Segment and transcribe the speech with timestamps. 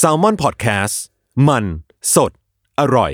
[0.00, 0.94] s a l ม o n PODCAST
[1.48, 1.64] มัน
[2.14, 2.32] สด
[2.80, 3.12] อร่อย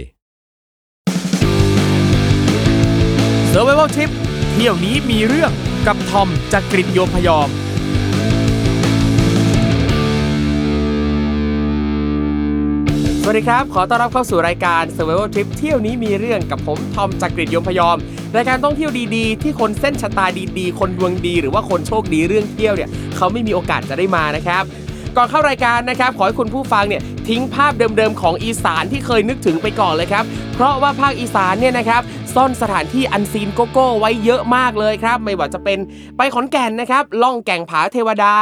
[3.53, 4.11] s u r v i v a l Trip
[4.53, 5.51] เที่ยวนี้มีเรื่อง
[5.87, 7.49] กับทอมจากกรินโยมพยอม
[13.23, 17.97] สวัสดีครับ ขอต้อนรับเข้าสู่รายการ Survival Trip เที่ยวนี้มีเรื่องกับผมทอมจากกรีฑยมพยอม
[18.37, 20.27] รายการท่องเที่ยวดีๆ ที่คนเส้นชะตา
[20.59, 24.65] ดีๆ คนดวงดี หรือว่าคนโชคดีเรื่องเที่ยวเนี่ยเขาไม่มีโอกาสจะได้มานะครับ
[25.19, 30.25] ก่อนเข้ารายการนะครับ ขอให้คุณผู้ฟังเนี่ยทิ้งภาพเดิมๆของอีสานที่เคยนึกถึงไปก่อนเลยครับ
[30.61, 32.03] เพราะว่าภาคอีสานเนี่ยนะครับ
[32.35, 35.79] ซ่อนสถานที่ unseen เก๋ๆไว้เยอะมากเลยครับ ไม่ว่าจะเป็น
[36.17, 38.35] ไปขอนแก่นนะครับล่องแก่งผาเทวดา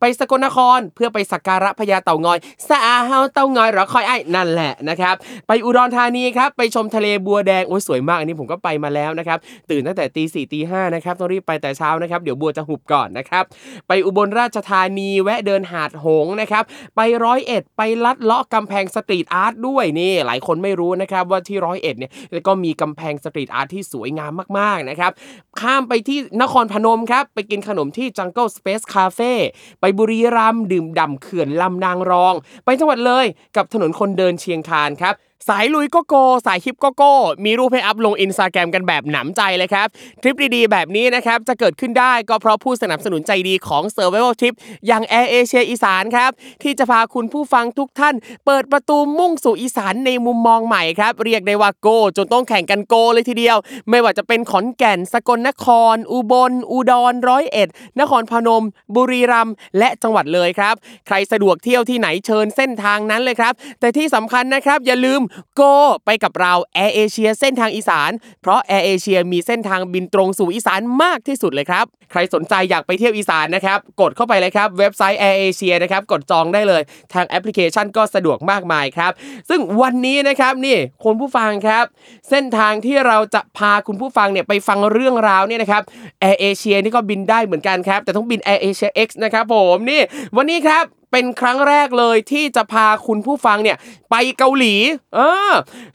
[0.00, 5.14] ไปสกลนครเพื่อไปสักการะพญาเต่างอยสะอาเฮาเต่างอยหรอคอยไอ้นั่นแหละนะครับ
[5.48, 9.38] ไปอุดรธานีครับไปชมทะเลบัวแดงโอ้ยสวยมากอันนี้ผมก็ไปมาแล้วนะครับ
[9.70, 13.44] ตื่นตั้งแต่ตีสี่ตีห้านะครับต้องรีบไปแต่เช้านะครับเดี๋ยวบัวจะหุบก่อนนะครับ
[13.88, 16.64] ไปอุบลราชธานีแวะเดินหาดหงส์นะครับ
[16.96, 22.12] ไปร้อยเอ็ดไปลัดเลาะกำแพง street art ด้วยนี่หลายคนไม่รู้นะครับว่าที่ร้อยเอ็ดเนี่ย
[22.46, 25.12] ก็มีกำแพง street art ที่สวยงามมากๆนะครับ
[25.60, 29.32] ข้ามไปที่นครพนมครับไปกินขนมที่ Jungle Space Cafe
[29.80, 32.34] ไปบุรีรัมย์ดื่มด่ำเขื่อนลำนางรอง
[32.64, 35.14] ไปจังหวัดเลยกับถนนคนเดินเชียงคานครับ
[35.48, 36.14] สายลุยก็โก
[36.46, 37.14] สายฮิปก็โก้
[37.44, 39.88] มีรูปให้อัพลงอินสตาแกรมกันแบบหนำใจเลยครับ
[40.22, 44.54] ทริปดีๆ แบบนี้นะครับ จะเกิดขึ้นได้ก็เพราะผู้สนับสนุนใจดีของ Survival Trip
[44.86, 46.30] อย่าง Air Asia อีสานครับ
[46.62, 48.14] ที่จะพาคุณผู้ฟังทุกท่าน
[48.46, 53.56] เปิดประตูมุ่งสู่อีสานในมุมมองใหม่ครับ เรียกได้ว่าโก จนต้องแข่งกันโกเลยทีเดียว
[53.90, 57.68] ไม่ว่าจะเป็นขอนแก่น สกลนคร อุบล อุดรร้อยเอ็ด
[58.00, 60.74] นครพนม บุรีรัมย์และจังหวัดเลยครับ
[61.06, 65.20] ใครสะดวกเที่ยวที่ไหนเชิญเส้นทางนั้นเลยครับ แต่ที่สำคัญนะครับอย่าลืม
[65.58, 66.52] Go ไปกับเรา
[66.84, 68.10] Air Asia เส้นทางอีสาน
[68.42, 76.82] เพราะ Air Asia มีเส้นทางบินตรงสู่อีสานมากที่สุดเลยครับ ใครสนใจอยากไปเที่ยวอีสานนะครับ กดเข้าไปเลยครับ เว็บไซต์ Air Asia นะครับ กดจองได้เลย
[77.14, 79.12] ทางแอปพลิเคชันก็สะดวกมากมายครับ
[79.48, 81.84] ซึ่งวันนี้นะครับนี่คุณผู้ฟังครับ
[82.30, 85.82] เส้นทางที่เราจะพาคุณผู้ฟังเนี่ยไปฟังเรื่องราวเนี่ยนะครับ
[86.22, 90.00] Air Asia นี่ก็บินได้เหมือนกันครับ แต่ต้องบิน Air Asia X นะครับผมนี่
[90.36, 90.84] วันนี้ครับ
[91.14, 93.76] เป็นครั้งแรกเลยที่จะพาคุณผู้ฟังเนี่ย
[94.10, 94.74] ไปเกาหลี
[95.14, 95.20] เอ
[95.50, 95.52] อ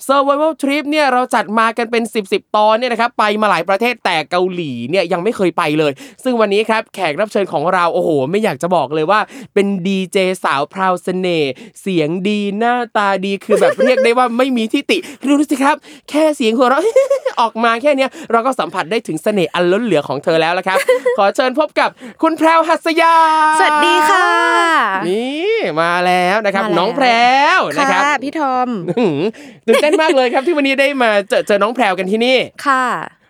[0.07, 5.91] Survival Trip เนี่ยเราจัดมากันเป็น 10บสตอนเนี่ยนะครับไปมาหลายประเทศแต่เกาหลีเนี่ยยังไม่เคยไปเลย
[6.23, 9.19] ซึ่งวันนี้ครับแขกรับเชิญของเราโอ้โห ไม่อยากจะบอกเลยว่า
[9.53, 11.51] เป็นดีเจสาวพราวเสน่ห์
[11.81, 14.97] เสียงดีหน้าตาดีคือแบบเรียกได้ว่าไม่มีที่ติ
[15.29, 15.75] ดูสิครับ
[16.09, 16.83] แค่เสียงหัวเราะ
[17.41, 20.77] ออกมาแค่เนี้ยเราก็สัมผัสได้ถึงเสน่ห์อันล้นเหลือของเธอแล้วละครับ
[21.17, 21.89] ขอเชิญพบกับ
[22.21, 23.15] คุณแพรวหัสยา
[23.59, 24.27] สวัสดีค่ะ
[25.09, 27.07] นี่มาแล้วนะครับมาแล้วน้องแพร
[27.57, 29.21] วนะครับค่ะพี่ทอมอื้อหือ
[29.67, 32.37] ตื่นเต้นมากเลยครับที่วันนี้ได้มาเจอเจอน้องแพรวกันที่นี่
[32.67, 32.85] ค่ะ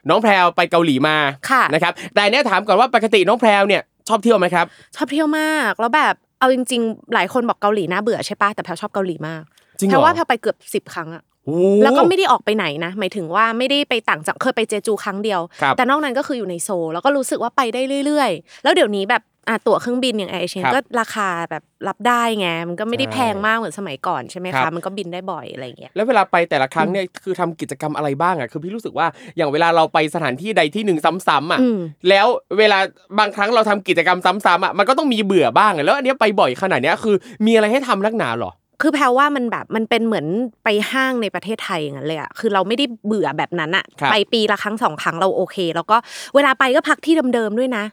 [0.09, 1.17] น้องแพรวไปเกาหลีมา
[1.49, 9.43] ค่ะนะครับแต่เนี่ยถามก่อนว่าปกติน้องแพรวเนี่ยชอบเที่ยวไหมครับ ชอบเที่ยวมากแล้วแบบเอาจริง ๆ หลายคนบอกเกาหลีน่าเบื่อใช่ปะแต่แพลชอบเกาหลีมาก
[9.77, 29.07] จริงเหแพรลอว่าแพลไปเกือบสิบครั้งอะโอ้แล้วก็ไม่ได้ออกไปไหนนะ หมายถึงว่าไม่ได้ไปต่างจังเคยไปเจจูครั้งเดียวครับแต่นอกนั้นก็คืออยู่ในโซลแล้วก็รู้สึกว่าไปได้เรื่อย ๆ แล้วเดี๋ยวนี้แบบ อะตั๋วเครื่องบินอย่างแอร์เอเชียครับก็ราคาแบบรับได้ไงมันก็ไม่ได้ใช่แพงมากเหมือนสมัยก่อนใช่ไหมครัคะบมันก็บินได้บ่อยอะไรอย่างเงี้ยแล้วเวลาไปแต่ละครั้งเนี่ยคือทำกิจกรรมอะไรบ้างอะคือพี่รู้สึกว่า
[29.37, 32.27] อย่างเวลาเราไปสถานที่ใดที่หนึ่งซ้ำๆอะอืมแล้ว
[32.57, 32.79] เวลา
[33.19, 37.15] บางครั้งเราทำกิจกรรมซ้ำๆอะมันก็ต้องมีเบื่อบ้างอะแล้วอันเนี้ยไปบ่อยขนาดเนี้ยคือ
[37.45, 38.51] มีอะไรให้ทำนักหนาหรอ
[38.81, 40.25] คือแพลว่ามันแบบมันเป็นเหมือน
[40.63, 45.97] ไปห้างในประเทศไทยอย่างนั้นเลยอะคือเราไม่ได้เบื่อแบบนั้นอะครับไปปีละครั้งสองครั้งเราโอเค แล้วก็
[46.35, 47.83] เวลาไปก็พักที่เดิมๆด้วยนะ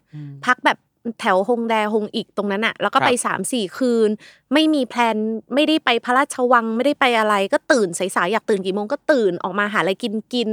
[0.47, 0.79] พักแบบ
[1.21, 4.11] แถวฮงแดฮงอีกตรงนั้นอะแล้วก็ไปครับสามสี่คืน
[4.53, 5.17] ไม่มีแพลน
[5.55, 10.51] ไม่ได้ไปพระราชวังไม่ได้ไปอะไร ก็ตื่นสายๆอยากตื่นกี่โมงก็ตื่นออกมาหาอะไรกินกิน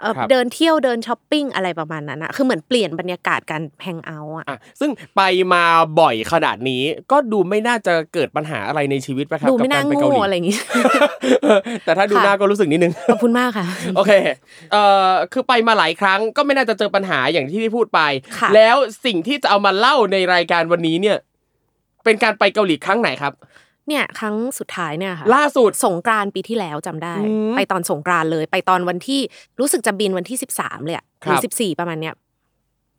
[0.00, 5.22] เอ่อครับเดินเที่ยวเดินช้อปปิ้งอะไรประมาณนั้นอะคือเหมือนเปลี่ยนบรรยากาศการแฮงเอาท์อะอะซึ่งไป
[5.52, 5.64] มา
[6.00, 10.58] บ่อยขนาดนี้ก็ดูไม่น่าจะเกิดปัญหาอะไรในชีวิตปะครับดูไม่น่ากับกรปโง่เกหลีอะไรอย่างงี้
[11.84, 13.66] แต่ถ้าดูค่ะหน้าก็รู้สึกนิดนึงขอบคุณมากค่ะ
[13.96, 14.12] โอเค
[14.72, 18.00] เอ่อคือไปมาหลายครั้งก็ไม่น่าจะเจอปัญหาอย่างที่ที่พูดไป
[18.38, 21.18] ค่ะแล้วสิ่งที่จะเอามาเล่าในรายการวันนี้เนี่ย
[22.04, 23.32] เป็นการไปเกาหลีครั้งไหนครับ
[23.90, 29.20] เนี่ยครั้งสุดท้ายเนี่ยค่ะล่าสุดสงกรานต์ปีที่แล้วจำได้อืมไปตอนสงกรานต์เลย ไปตอนวันที่
[29.60, 32.14] รู้สึกจะบินวันที่สิบสามเลยอะหรือครับสิบสี่ประมาณเนี้ย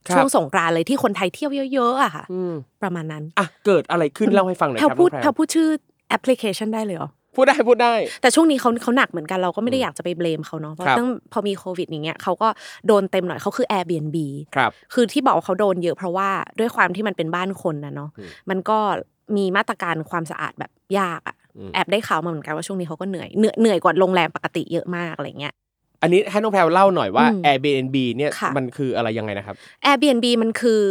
[0.08, 2.54] ครับช่วงสงกรานต์เลยที่คนไทยเที่ยวเยอะๆอะค่ะอืม
[2.84, 5.68] ประมาณนั้นอะเกิดอะไรขึ้นเล่าให้ฟังหน่อยแพคลรับพูดน้องแพลพูดชื่อ
[6.10, 12.48] แอปพลิเคชันได้เลยเหรอพูดได้พูดได้ แต่ช่วงนี้เขาเขาหนักเหมือนกันเราก็ไม่ได้อยากจะไปเบลมเขาเนาะเพราะครับตั้งพอมีโควิดอย่างเงี้ยเขาก็
[12.88, 14.18] โดนเต็มหน่อยเขาคือ Airbnb
[14.56, 16.30] ครับคือที่บอกว่าเขาโดนเยอะเพราะว่า
[16.60, 18.80] ด้วยความที่มันเป็นบ้านคนนะเนาะอืมมันก็
[19.36, 25.54] มีมาตรการความสะอาดแบบยากอะอืมแอบได้ข่าวมาเหมือนกันว่าช่วงนี้เขาก็เหนื่อยเหนื่อยเหนื่อยกว่าโรงแรมปกติเยอะมากอะไรเงี้ย
[26.02, 30.82] อันนี้ให้น้องแพรวเล่าหน่อยว่าอืม Airbnb เนี่ยค่ะมันคืออะไรยังไงนะครับ Airbnb มันคือ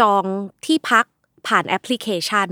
[0.00, 0.24] จอง
[0.64, 1.04] ที่พัก
[1.46, 2.48] ผ่านแอปพลิเคชัน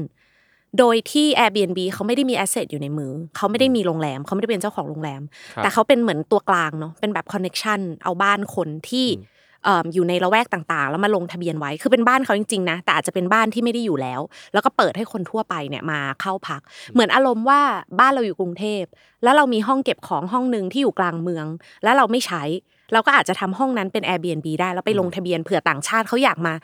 [0.78, 5.22] โดยที่ Airbnb เขาไม่ได้มี asset อยู่ในมือ เขาไม่ได้มีโรงแรม เขาไม่ได้เป็นเจ้าของโรงแรม
[5.54, 14.20] ครับแต่เขาเป็นเหมือนตัวกลางเนาะเป็นแบบ connection เอาบ้านคนที่เอิ่มอยู่ในละแวกต่างๆ แล้วมาลงทะเบียนไว้คือเป็นบ้านเขาจริงๆนะแต่อาจจะเป็นบ้านที่ไม่ได้อยู่แล้ว
[14.52, 16.60] แล้วก็เปิดให้คนทั่วไปเนี่ยมาเข้าพัก
[16.93, 17.60] เหมือนอารมณ์ว่า
[18.00, 18.84] บ้านเราอยู่กรุงเทพ
[19.22, 21.46] แล้วเรามีห้องเก็บของห้องหนึ่งที่อยู่กลางเมือง
[21.84, 22.43] แล้วเราไม่ใช้
[22.93, 26.54] เราก็อาจจะทำห้องนั้นเป็น Airbnb ได้แล้วไปลงทะเบียนเผื่อต่างชาติเขาอยากมา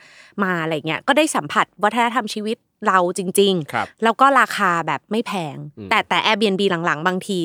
[0.43, 2.57] มาอะไรเงี้ยก็ได้สัมผัสวัฒนธรรมชีวิต
[2.87, 7.37] เราจริงๆครับแล้วก็ราคาแบบไม่แพงอืมแต่แต่ Airbnb หลังๆ บางที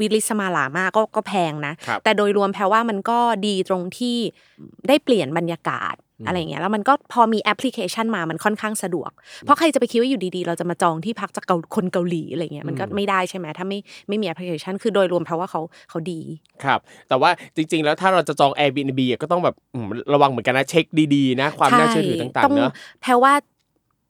[0.00, 4.16] วิลิศมาหรามากก็ก็แพงนะครับแต่โดยรวมแพรว่ามันก็ดีตรงที่
[4.88, 5.96] ได้เปลี่ยนบรรยากาศ
[6.26, 9.10] อะไรเงี้ยแล้วมันก็พอมีแอปพลิเคชันมามันค่อนข้างสะดวก
[9.42, 13.78] เพราะใครจะไปคิดว่าอยู่ดีๆ เราจะมาจองที่พักจากเกาคนเกาหลีอะไรเงี้ยมันก็ไม่ได้ใช่ไหมถ้าไม่
[14.08, 15.60] ไม่มีแอปพลิเคชัน คือโดยรวมแพรว่าเขา
[15.90, 16.20] เขาดี
[16.64, 20.84] ครับ แต่ว่าจริง ๆ แล้วถ้าเราจะจอง Airbnb อะก็ต้องแบบอืมระวังเหมือนกันนะเช็ค
[21.14, 22.72] ดีๆนะความน่าเชื่อถือต่างต้ๆเนอะ
[23.02, 23.32] แพรว่า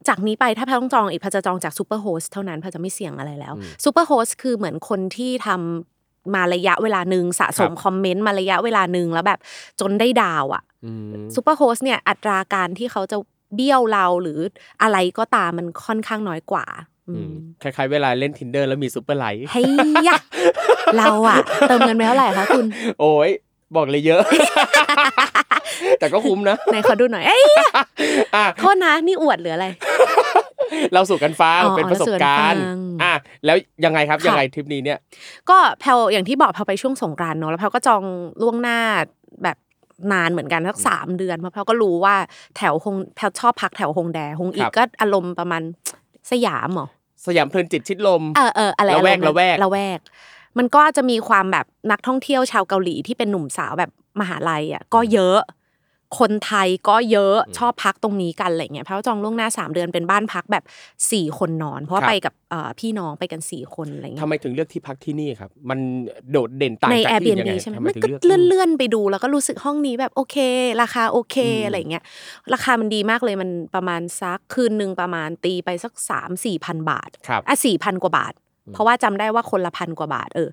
[0.08, 3.55] จากนี้ไปถ้าแพรต้องจองอีกแพรจะจองจาก superhost เท่านั้นแพรจะไม่เสี่ยงอะไรแล้ว
[3.85, 9.38] superhost คือเหมือนคนที่ทำมาระยะเวลาหนึ่งสะสมครับคอมเมนต์มาระยะเวลาหนึ่งแล้วแบบ
[9.81, 13.17] จนได้ดาวอะอืม superhost เนี่ยอัตราการที่เขาจะ
[13.55, 14.38] เบี้ยวเราหรือ
[14.82, 16.67] อะไรก็ตามมันค่อนข้างน้อยกว่า
[17.08, 17.32] อือืมม
[17.62, 19.64] คล้ายๆเวลาเล่น tinder แล้วมี super like เฮ้ย
[20.08, 20.19] ยะ
[20.99, 21.38] เราอะ
[21.69, 22.67] เติมเงินไปเท่าไหร่คะคุณ
[23.00, 23.31] โอ้ย
[23.76, 24.23] บอกเลยเยอะ
[25.99, 27.43] แต่ก็คุ้มนะไหนขอดูหน่อยเอ้ย
[28.35, 29.67] อะโทษนะนี่อวดหรืออะไร
[30.95, 33.13] เล่าสู่กันฟังอ๋อเป็นประสบการณ์เล่าสู่กันฟังอะ
[33.45, 34.99] แล้วยังไงครับค่ะยังไงทริปนี้เนี่ย
[35.51, 38.03] ก็แพรอย่างที่บอกแพรไปช่วงสงกรานต์เนอะแล้วแพรก็จอง
[38.43, 38.79] ล่วงหน้า
[39.45, 39.57] แบบ
[40.13, 42.15] นานเหมือนกันสักสามเดือนเพราะแพลก็รู้ว่า
[42.57, 45.63] แถวฮงแพลชอบพักแถวฮงแดฮงอีครักบก็อารมณ์ประมาณ
[46.31, 46.89] สยามเหรอ
[47.27, 50.01] สยามเพลินจิตชิดลมเออเอออะไรละแวกอารมณ์นั้นละแวกละแวก
[50.59, 53.91] มันก็จะมีความแบบนักท่องเที่ยวชาวเกาหลีที่เป็นหนุ่มสาวแบบ
[54.21, 55.39] มหาลัยอะก็เยอะ
[56.19, 60.65] คนไทยก็เยอะชอบพักตรงนี้กันอะไรเงี้ยเพราะว่าจองล่วงหน้าสามเดือนเป็นบ้านพักแบบ
[61.12, 65.79] สี่คนนอน เพราะว่าครับไปกับเอ่อพี่น้องไปกันสี่คนอะไรเงี้ยทำไมถึงเลือกที่พักที่นี่ครับ มัน
[66.31, 70.37] โดดเด่นต่างในจากที่อื่นยัง Airbnb ไงใช่ไหมทำไมมันถึงก็เลือกเลื่อนเลื่อนๆไปดูแล้วก็รู้สึกห้องนี้แบบโอเค
[70.83, 72.05] ราคาโอเคอืมอะไรเงี้ย
[72.53, 78.33] ราคามันดีมากเลยมันประมาณซักคืนหนึ่งประมาณตีไปสักสามสี่พันบาทครับอะสี่พันกว่าบาท
[78.73, 80.49] เพราะว่าจำได้ว่าคนละพันกว่าบาทเออ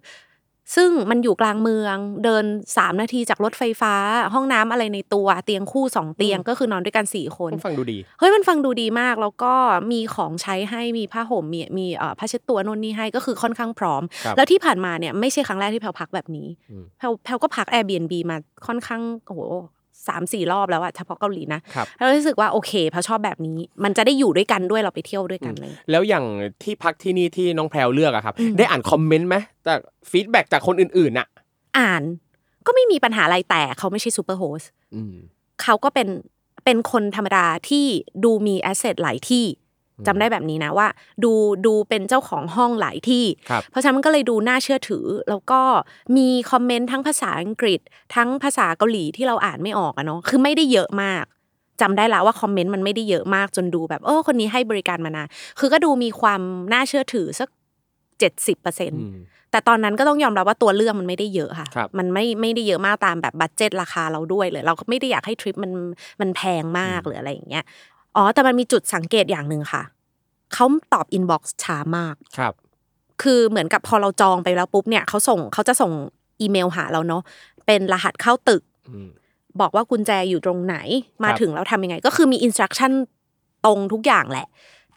[0.76, 2.46] ซึ่งมันอยู่กลางเมืองเดิน
[2.78, 3.94] สามนาทีจากรถไฟฟ้า
[4.34, 9.54] ห้องน้ำอะไรในตัวเตียงคู่สองเตียงก็คือนอนด้วยกันสี่คนต้องฟังดูดีเฮ้ยมันฟังดูดีมากแล้วก็
[9.92, 18.38] มีของใช้ให้มีผ้าห่มมีมีเอ่อผ้าเช็ดตัวนู่นนี่ให้ก็คือค่อนข้างพร้อมครับแล้วที่ผ่านมาเนี่ยไม่ใช่ครั้งแรกที่แพลพักแบบนี้อืมแพลแพลก็พัก Airbnb มา
[18.68, 19.42] ค่อนข้างโอ้โห
[20.08, 26.26] สามสี่รอบแล้วอะเฉพาะเกาหลีนะครับแล้วรู้สึกว่าโอเคแพรชอบแบบนี้ มันจะได้อยู่ด้วยกันด้วยเราไปเที่ยวด้วยกันเลย แล้วอย่าง
[26.64, 29.36] ที่พักที่นี่ที่น้องแพรวเลือกอะครับอืมได้อ่านคอมเมนต์ไหม
[29.68, 29.80] จาก
[30.12, 31.28] feedback จากคนอื่นๆน่ะ
[31.78, 32.04] อ่าน
[32.66, 34.62] ก็ไม่มีปัญหาอะไรแต่เขาไม่ใช่ superhost
[34.96, 35.16] อืม
[35.62, 36.08] เขาก็เป็น
[36.66, 37.86] เป็นคนธรรมดาที่
[38.24, 39.46] ดูมี asset หลายที่
[40.08, 40.88] จำได้แบบนี้นะว่า
[41.24, 41.32] ดู
[41.66, 45.62] ดูเป็นเจ้าของห้องหลายที่ครับเพราะฉะนั้นมันก็เลยดูน่าเชื่อถือ แล้วก็
[46.18, 47.80] มีคอมเมนต์ทั้งภาษาอังกฤษ
[48.16, 51.24] ทั้งภาษาเกาหลีที่เราอ่านไม่ออกอะเนาะคือไม่ได้เยอะมาก
[51.82, 55.28] จำได้แล้วว่าคอมเมนต์มันไม่ได้เยอะมากจนดูแบบเออคนนี้ให้บริการมานาน
[55.60, 56.42] คือก็ดูมีความ
[56.74, 57.50] น่าเชื่อถือสัก
[58.20, 59.18] เจ็ดสิบเปอร์เซ็นต์อืม
[59.52, 65.72] แต่ตอนนั้นก็ต้องยอมรับว่าตัวเลือกมันไม่ได้เยอะค่ะครับมันไม่ไม่ได้เยอะมากตามแบบ budget ราคาเราด้วยเลยเราก็ไม่ได้อยากให้ทริปมัน
[66.22, 67.64] มันแพงมากหรืออะไรอย่างเงี้ย
[68.18, 69.84] อ๋อ แต่มันมีจุดสังเกตอย่างหนึ่งค่ะ
[70.54, 72.54] เขาตอบ inbox ช้ามาก ครับ
[73.22, 75.92] คือเหมือนกับพอเราจองไปแล้วปุ๊บเนี่ยเขาส่งเขาจะส่ง
[76.42, 77.22] อีเมลหาเราเนาะ
[77.66, 79.10] เป็นรหัสเข้าตึกอืม
[79.62, 80.76] บอกว่ากุญแจอยู่ตรงไหน
[81.24, 82.92] มาครับถึงแล้วทำยังไง ก็คือมี instruction
[83.66, 84.48] ตรงทุกอย่างแหละ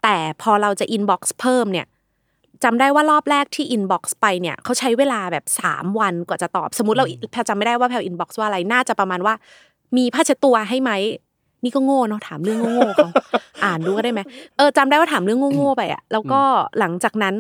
[0.03, 1.87] แต่พอเราจะ inbox เพิ่มเนี่ย
[2.65, 9.35] จำได้ว่ารอบแรกที่ inbox ไปเนี่ยเขาใช้เวลาแบบ3วันกว่าจะตอบ สมมติเราแพรจำไม่ได้ว่าแพร inbox ว่าอะไร น่าจะประมาณว่า
[9.97, 10.91] มีผ้าเช็ดตัวให้ไหม
[11.64, 13.09] นี่ก็โง่เนาะถามเรื่องโง่ๆเขา
[13.64, 14.21] อ่านดูก็ได้ไหม
[14.57, 16.40] เออจำได้ว่าถามเรื่องโง่ๆไปอะแล้วก็
[16.79, 17.35] หลังจากนั้น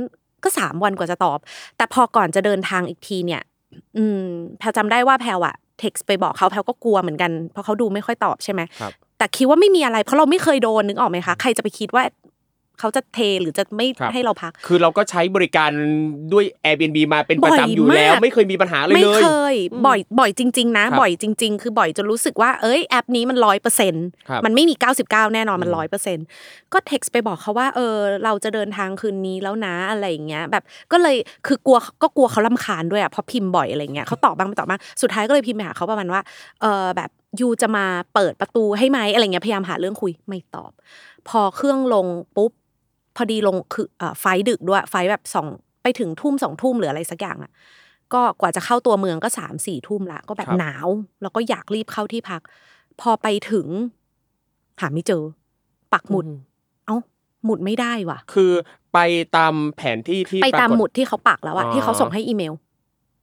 [0.44, 1.38] ก็สามวันกว่าจะตอบ
[1.76, 3.42] แต่พอก่อนจะเดินทางอีกทีเนี่ย
[3.98, 4.22] อืม
[4.58, 12.02] แพลจำได้ว่าแพลอะเท็กซ์ไปบอกเขาแพลก็กลัวเหมือนกันเพราะเขาดูไม่ค่อยตอบใช่ไหมครับแต่คิดว่าไม่มีอะไรเพราะเราไม่เคยโดนนึกออกไหมคะใครจะไปคิดว่า
[12.80, 15.70] เขาจะเทหรือจะไม่ครับให้เราพัก คือเราก็ใช้บริการ
[16.32, 26.26] ด้วย Airbnb มาเป็นประบ่อยจำอยู่แล้วมากไม่เคยมีปัญหาเลยไม่เลยเคยอืมบ่อยบ่อยจริง ๆ นะครับบ่อยจริง ๆ คือบ่อยจนรู้สึกว่าเอ้ยแอปนี้มันร้อยเปอร์เซ็นต์ครับมันไม่มีเก้าสิบเก้าแน่นอนมันอืมร้อยเปอร์เซ็นต์
[26.72, 27.94] ก็เท็กซ์ไปบอกเขาว่าเออ
[28.24, 36.20] เราจะเดินทางคืนนี้แล้วนะอะไรอย่างเงี้ยแบบก็เลยคือกลัวก็กลัวเขาลำคาญด้วยอะเพราะพิมพ์บ่อยอะไรเงี้ยเขาตอบบ้างไม่ตอบบ้างสุดท้ายก็เลยพิมพ์ไปหาเขาประมาณว่า
[36.62, 37.10] เออแบบ
[37.40, 40.70] ยูจะมาเปิดประตูให้ไหมอะไรเงี้ยพยายามหาเรื่องคุยไม่ตอบ
[41.28, 42.06] พอเครื่องลง
[42.36, 42.52] ปุ๊บ
[43.16, 45.46] พอดีลงคือเอ่อไฟล์ดึกด้วยไฟล์แบบสอง
[45.82, 47.52] ไปถึงทุ่มสองทุ่มหรืออะไรสักอย่างอะ
[48.12, 50.86] ก็กว่าจะเข้าตัวเมืองก็สามสี่ทุ่มละก็แบบครับหนาว
[51.22, 52.40] แล้วก็อยากรีบเข้าที่พัก
[53.00, 53.66] พอไปถึง
[54.80, 55.22] หาไม่เจอ
[55.92, 56.26] ปักหมุด
[56.86, 56.96] เอ้า
[57.44, 58.52] หมุดไม่ได้ว่ะ คือ
[58.92, 58.98] ไป
[59.36, 62.54] ตามแผนที่ที่ไปตามปรกฏหมุดที่เขาปักแล้วอะอ๋อที่เขาส่งให้อีเมล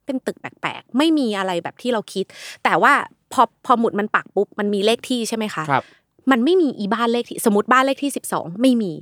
[0.04, 2.24] เป็นตึกแปลกๆ ไม่มีอะไรแบบที่เราคิด
[2.64, 2.92] แต่ว่า
[3.32, 5.84] พอพอหมุดมันปักปุ๊บมันมีเลขที่ใช่ไหมคะครับ
[6.30, 8.92] มันไม่มีอีบ้านเลขที่สมมติบ้านเลขที่สิบสองไม่มี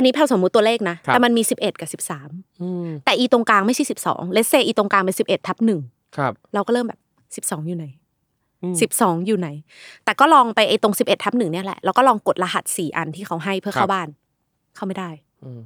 [0.00, 2.28] อันนี้แพลสมมติตัวเลขนะครับแต่มันมีสิบเอ็ดกับสิบสาม
[2.62, 5.80] อืมแต่อีตรงกลางไม่ใช่สิบสองเลสเซอีตรงกลางเป็นสิบเอ็ดทับหนึ่ง
[6.16, 7.00] ครับเราก็เริ่มแบบ
[7.36, 7.86] สิบสองอยู่ไหน
[8.62, 9.48] อืมสิบสองอยู่ไหน
[10.04, 14.08] แต่ก็ลองไปไอ้ตรงสิบเอ็ดทับหนึ่งเนี่ยแหละ แล้วก็ลองกดรหัสสี่อันที่เขาให้เพื่อเข้าครับบ้าน
[14.76, 15.10] เข้าไม่ได้
[15.44, 15.60] อืม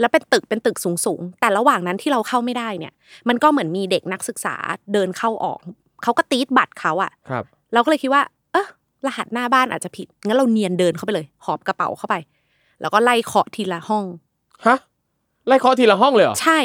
[0.00, 2.92] แล้วเป็นตึกเป็นตึกสูงสูงๆแต่ระหว่างนั้นที่เราเข้าไม่ได้เนี่ย
[3.28, 4.54] มันก็เหมือนมีเด็กนักศึกษา
[4.92, 5.58] เดินเข้าออก
[6.02, 8.22] เขาก็ตีดบัตรเขาอะครับ เราก็เลยคิดว่า
[8.52, 8.66] เออ
[9.06, 12.14] รหัสหน้าบ้านอาจจะผิด งั้นเราเนียนเดินเข้าไปเลย หอบกระเป๋าเข้าไป
[12.80, 14.04] แล้วก็ไล่เคาะทีละห้อง
[14.66, 14.78] ฮะ
[15.48, 16.58] ไล่เคาะทีละห้องเลยเหรอใช่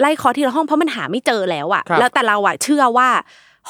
[0.00, 3.08] ไล่เคาะทีละห้องเพราะมันหาไม่เจอแล้วอะครับแล้วแต่เราอะเชื่อว่า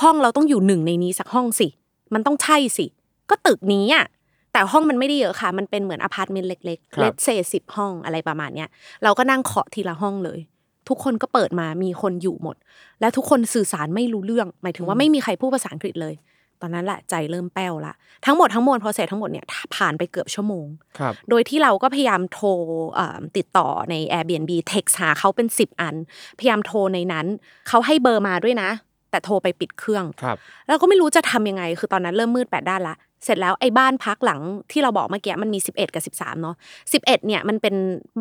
[0.03, 1.69] ห้องเราต้องอยู่หนึ่งในนี้สักห้องสิ
[2.15, 2.87] มันต้องใช่สิ
[3.31, 4.07] ก็ตึกนี้อะ
[4.53, 8.69] แต่ห้องมันไม่ได้เยอะค่ะ มันเป็นเหมือนอพาร์ตเมนต์เล็กๆ let's say สิบห้องอะไรประมาณเนี้ย
[9.03, 10.41] เราก็นั่งเคาะทีละห้องเลย
[10.89, 12.57] ทุกคนก็เปิดมามีคนอยู่หมด
[13.01, 16.15] และทุกคนสื่อสารไม่รู้เรื่อง หมายถึงว่าไม่มีใครพูดภาษาอังกฤษเลย
[16.61, 17.95] ตอนนั้นแหละใจเริ่มแป้วละ
[18.27, 19.47] ทั้งหมดทั้งมวลพอเสร็จทั้งหมดเนี่ย
[19.77, 20.67] ผ่านไปเกือบชั่วโมง
[20.99, 22.49] ครับโดยที่เราก็พยายามโทร
[22.95, 25.95] เอ่อติดต่อใน Airbnb เท็กหาเขาเป็น 10 อัน
[26.39, 27.27] พยายามโทรในนั้น
[27.69, 28.71] เขาให้เบอร์มาด้วยนะ
[29.11, 30.37] แต่โทรไปปิดเครื่องครับ
[30.67, 36.57] แล้วก็ไม่รู้จะทำยังไง คือตอนนั้นเริ่มมืดแปดด้านละเสร็จแล้วไอ้บ้านพักหลังที่เราบอกเมื่อกี้มันมี 11 กับ 13เนาะ
[36.91, 37.75] 11เนี่ยมันเป็น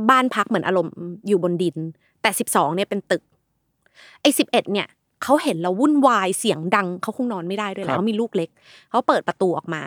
[0.09, 0.93] บ้านพักเหมือนอารมณ์
[1.27, 1.77] อยู่บนดิน
[2.21, 3.23] แต่ 12เนี่ยเป็นตึก
[4.21, 4.87] ไอ้11เนี่ย
[5.25, 8.49] เขาเห็นเราวุ่นวายเสียงดังเขาคงนอนไม่ได้ด้วยแหครัละบเขามีลูกเล็ก
[8.89, 9.83] เขาเปิดประตูออกมา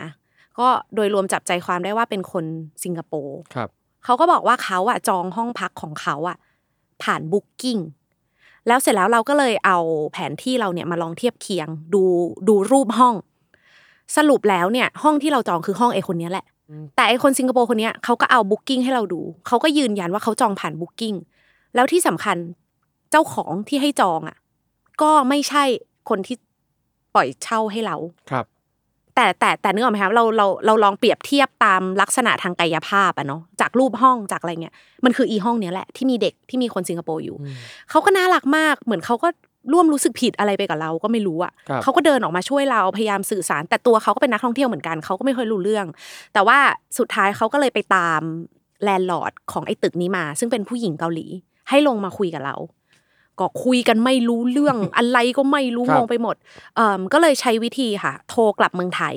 [0.59, 2.45] ก็โดยรวมจับใจความได้ว่าเป็นคน
[2.83, 3.69] สิงคโปร์ครับ
[4.05, 6.37] เขาก็บอกว่าเขาอะจองห้องพักของเขาอะ
[7.03, 7.77] ผ่าน Booking
[8.67, 9.77] แล้วเสร็จแล้วเราก็เลยเอา
[10.11, 12.03] แผนที่เราเนี่ยมาลองเทียบเคียง ดู
[12.47, 13.15] ดูรูปห้อง
[14.17, 21.15] สรุปแล้วเนี่ย ห้องที่เราจองคือห้องไอคนเนี้ยแหละอืมแต่ไอคนสิงคโปร์คนเนี้ยเขาก็เอา Booking ให้เราดูเขาก็ยืนยันว่าเขาจองผ่าน Booking
[21.75, 22.37] แล้วที่สำคัญ
[23.11, 24.37] เจ้าของที่ให้จองอะ
[25.01, 25.63] ก็ไม่ใช่
[26.09, 26.35] คนที่
[27.15, 27.95] ปล่อยเช่าให้เรา
[28.31, 28.45] ครับ
[29.15, 34.75] แต่แต่แต่นึกออกไหมคะเราเราเราลองเปรียบเทียบตามลักษณะทางกายภาพอะเนาะจากรูปห้องจากอะไรเงี้ย
[35.05, 37.55] มันคืออีห้องเนี้ยแหละที่มีเด็กที่มีคนสิงคโปร์อยู่อืม
[37.89, 39.27] เขาก็น่ารักมากเหมือนเขาก็
[39.73, 45.85] ร่วมรู้สึกผิดอะไรไปกับเราก็ไม่รู้อะครับเขาก็เดินออกมาช่วยเราพยายามสื่อสาร แต่ตัวเขาก็เป็นนักท่องเที่ยวเหมือนกันเขาก็ไม่ค่อยรู้เรื่อง
[46.33, 46.57] แต่ว่า
[46.97, 48.21] สุดท้ายเขาก็เลยไปตาม
[48.83, 51.25] แลนด์ลอร์ดของไอ้ตึกนี้มา ซึ่งเป็นผู้หญิงเกาหลี
[51.69, 52.55] ให้ลงมาคุยกับเรา
[53.39, 56.35] ก็คุยกันไม่รู้เรื่องอะไรก็ไม่รู้ครับงงไปหมด
[56.75, 59.15] เอ่มก็เลยใช้วิธีค่ะ โทรกลับเมืองไทย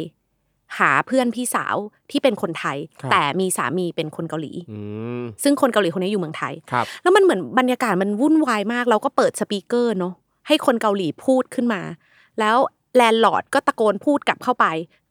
[0.78, 1.76] หาเพื่อนพี่สาว
[2.10, 4.78] ที่เป็นคนไทยครับแต่มีสามีเป็นคนเกาหลีอื
[5.20, 10.12] มซึ่งคนเกาหลีคนนี้อยู่เมืองไทยครับแล้วมันเหมือนบรรยากาศมันวุ่นวายมาก เราก็เปิด speaker เนาะ
[10.48, 11.80] ให้คนเกาหลีพูดขึ้นมา
[12.40, 12.56] แล้ว
[12.96, 14.66] landlord ก็ตะโกนพูดกลับเข้าไป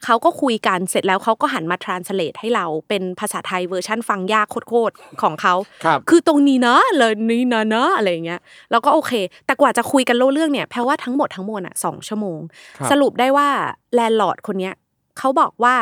[0.05, 5.53] เขาก็คุยกันเสร็จแล้วเขาก็หันมา translate ให้เราเป็นภาษาไทยเวอร์ชั่นฟังยากโคตรๆของเขา
[5.85, 9.11] ครับคือตรงนี้นะเลยนี้นะนะอะไรอย่างเงี้ยแล้วก็โอเค
[9.45, 12.39] แต่กว่าจะคุยกันรู้เรื่องเนี่ยแปลว่าทั้งหมดทั้งมวลอะสองชั่วโมง
[12.77, 13.47] ครับสรุปได้ว่า
[13.93, 14.73] landlord คนเนี้ย
[15.17, 15.75] เขาบอกว่า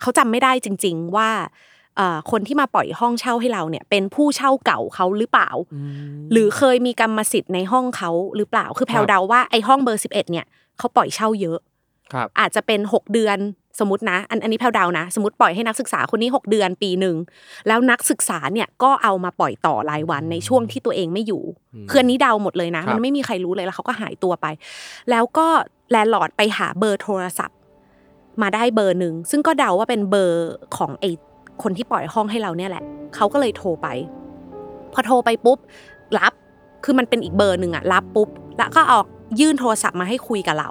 [0.00, 1.50] เขาจำไม่ได้จริง ๆ ว่าเอ่อ
[2.30, 5.80] คนที่มาปล่อยห้องเช่าให้เราเนี่ย เป็นผู้เช่าเก่าเขาหรือเปล่าอื
[6.14, 10.46] มหรือเคยมีกรรมสิทธิ์ในห้องเขาหรือเปล่า คือแพลวครัวบเดาว่าไอ้ห้องเบอร์สิบเอ็ดเนี่ย
[10.78, 11.58] เขาปล่อยเช่าเยอะ
[12.12, 13.38] ครับอาจจะเป็นหกเดือน
[13.80, 17.16] สมมตินะ อันอันนี้แพลวเดานะ สมมติปล่อยให้นักศึกษาคนนี้หกเดือนปีหนึ่ง
[17.68, 21.42] แล้วนักศึกษาเนี่ยก็เอามาปล่อยต่อรายวันในช่วงที่ตัวเองไม่อยู่
[21.90, 24.46] คืออันนี้เดาหมดเลยนะครับมันไม่มีใครรู้เลยแล้วเขาก็หายตัวไป
[25.10, 25.46] แล้วก็
[25.90, 27.56] landlord ไปหาเบอร์โทรศัพท์
[28.42, 31.10] มาได้เบอร์หนึ่งซึ่งก็เดาว่าเป็นเบอร์ของไอ้
[31.62, 32.84] คนที่ปล่อยห้องให้เราเนี่ยแหละ
[33.14, 33.88] เขาก็เลยโทรไป
[34.92, 35.58] พอโทรไปปุ๊บ
[36.18, 36.32] รับ
[36.84, 39.06] คือมันเป็นอีกเบอร์หนึ่งอะรับปุ๊บแล้วก็ออก
[39.40, 40.70] ยื่นโทรศัพท์มาให้คุยกับเรา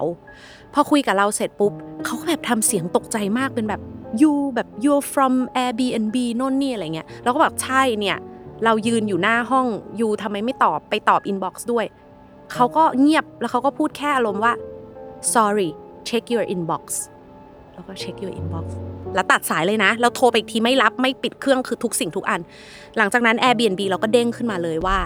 [0.74, 1.72] พอคุยกับเราเสร็จปุ๊บ
[2.04, 3.80] เขาก็แบบทำเสียงตกใจมากเป็นแบบ
[4.20, 8.16] you แบบ you're from Airbnb โน่นนี่อะไรเงี้ยเราก็แบบใช่เนี่ย
[8.64, 9.66] เรายืนอยู่หน้าห้อง
[10.00, 11.86] you ทำไมไม่ตอบไปตอบ inbox ด้วย
[12.52, 14.52] เขาก็เงียบแล้วเขาก็พูดแค่อารมณ์ว่า
[15.34, 15.68] sorry
[16.08, 16.84] check your inbox
[17.74, 18.66] แล้วก็ check your inbox
[19.16, 22.40] แล้วตัดสายเลยนะ แล้วโทรไปอีกทีไม่รับไม่ปิดเครื่องคือทุกสิ่งทุกอัน
[22.96, 24.98] หลังจากนั้น Airbnb เราก็เด้งขึ้นมาเลยว่า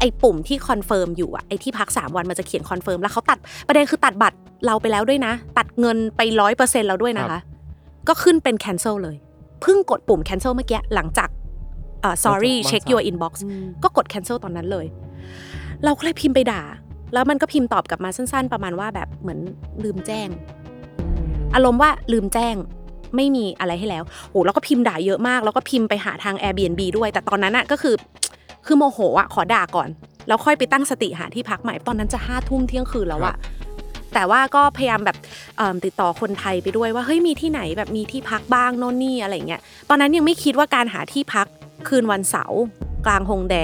[0.00, 7.40] ไอ้ปุ่มที่ confirm อยู่อะไอ้ที่พัก 3 วันมันจะเขียน confirm แล้วเขาตัดประเด็นคือตัดบัตรเราไปแล้วด้วยนะ ตัดเงินไปร้อยเปอร์เซ็นต์แล้วด้วยนะคะ
[8.08, 9.16] ก็ขึ้นเป็น cancel เลย
[9.62, 11.28] เพิ่งกดปุ่ม cancel เมื่อกี้หลังจาก
[12.00, 13.32] เอ่อ sorry วาง check สาย your inbox
[13.82, 14.86] ก็กด cancel ตอนนั้นเลย
[15.84, 16.62] เราก็เลยพิมพ์ไปด่า
[17.12, 19.40] แล้วมันก็พิมพ์ตอบกลับมาสั้น ๆ ประมาณว่าแบบเหมือน
[19.84, 20.28] ลืมแจ้ง
[21.54, 22.54] อารมณ์ว่าลืมแจ้ง
[23.16, 27.94] ไม่มีอะไรให้แล้วโอ้แล้วก็พิมพ์ด่าเยอะมาก แล้วก็พิมพ์ไปหาทาง Airbnb ด้วย แต่ตอนนั้นอะก็คือ
[28.66, 29.88] คือโมโหอะขอด่าก่อน
[30.28, 33.36] แล้วค่อยไปตั้งสติหาที่พักใหม่ตอนนั้นจะห้าทุ่มเที่ยงคืนแล้วครัอะบ
[34.14, 35.16] แต่ว่าก็พยายามแบบ
[35.56, 41.46] เอิ่มติดต่อคนไทยไปด้วยว่าเฮ้ยมีที่ไหนแบบมีที่พักบ้างโน่นนี่อะไรเงี้ยตอนนั้นยังไม่คิดว่าการหาที่พัก
[41.88, 42.60] คืนวันเสาร์
[43.06, 43.56] กลางฮงแด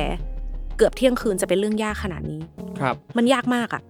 [0.79, 2.41] เกือบเที่ยงคืนจะเป็นเรื่องยากขนาดนี้
[2.81, 3.83] ครับ มันยากมากอะ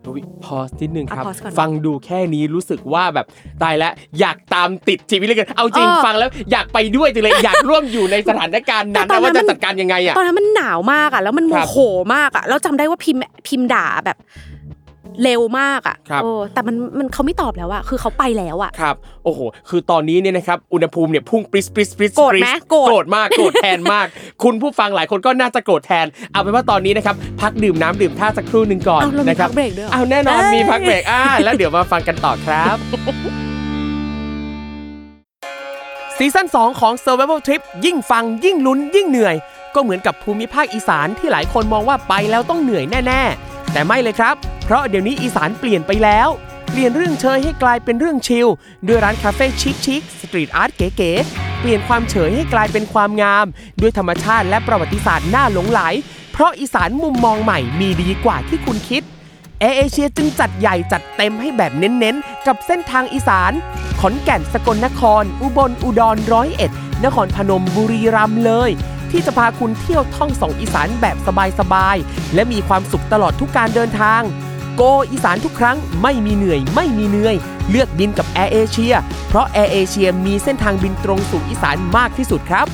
[0.45, 3.27] พอสนิดนึงครับ อะ pause ก่อนฟังดูแค่นี้รู้สึกว่าแบบ
[3.63, 11.79] ตายแล้วอยากตามติดชีวิตเลยกันเอาจริงเออ ฟังแล้วอยากไปด้วยจังเลย อยากร่วมอยู่ในสถานการณ์นั้นแต่ตอนนะว่านั้จะนมันจัดการยังไงอะ ตอนนั้นมันหนาวมากอะแล้วมันโมครับโห
[12.15, 14.17] มากอะแล้วจำได้ว่าพิมพ์พิมพ์ด่าแบบ
[15.25, 18.95] เร็วมากอะครับโอ้แต่มันมันเขาไม่ตอบแล้วอะคือเขาไปแล้วอะครับ
[19.25, 24.07] โอ้โหคือตอนนี้เนี่ยนะครับอุณหภูมิเนี่ยพุ่งปริสปริสปริสโกรธไหมปสโกรธโกรธมากโกรธแทนมาก
[24.45, 32.77] คุณผู้ฟังหลายคนก็น่าจะโกรธแทนเอาเป็นว่าตอนนี้นะครับพักดื่มน้ำดื่มท่าสักครู่หนึ่งก่อนเอาเรามีนะครัพักเบรกด้วยเหรอเอาแน่นอนเอ้ยมีพักเบรกอ่าแล้วเดี๋ยวมาฟังกันต่อครับ
[36.17, 39.37] ซีซั่น2ของ Survival Trip ยิ่งฟังยิ่งลุ้นยิ่งเหนื่อย
[39.75, 46.29] ก็เหมือนกับภูมิภาคอีสานที่หลายคนมองว่าไปแล้วต้องเหนื่อยแน่ ๆ แต่ไม่เลยครับ เพราะเดี๋ยวนี้อีสานเปลี่ยนไปแล้ว
[46.71, 48.49] เปลี่ยนเรื่องเชยให้กลายเป็นเรื่อง chill
[48.87, 49.47] ด้วยร้านคาเฟ่
[49.85, 53.47] ชิคๆ street art เก๋ๆ เปลี่ยนความเชยให้กลายเป็นความงาม
[53.81, 55.81] ด้วยธรรมชาติและประวัติศาสตร์น่าหลงใหล
[56.33, 59.03] เพราะอีสานมุมมองใหม่มีดีกว่าที่คุณคิด
[59.61, 63.53] แอร์เอเชียจึงจัดใหญ่จัดเต็มให้แบบเน้นๆ กับเส้นทางอีสาน
[64.01, 66.73] ขอนแก่นสกลนคร อุบลอุดรร้อยเอ็ด
[67.05, 68.73] นครพนมบุรีรัมย์เลย
[69.13, 71.17] ที่จะพาคุณเที่ยวท่องสองอีสานแบบ
[71.59, 74.23] สบายๆ และมีความสุขตลอดทุกการเดินทาง
[74.77, 77.37] go อีสานทุกครั้งไม่มีเหนื่อยไม่มีเหนื่อย
[77.71, 78.95] เลือกบินกับแอร์เอเชีย
[79.29, 82.67] เพราะแอร์เอเชียมีเส้นทางบินตรงสู่อีสานมากที่สุดครับ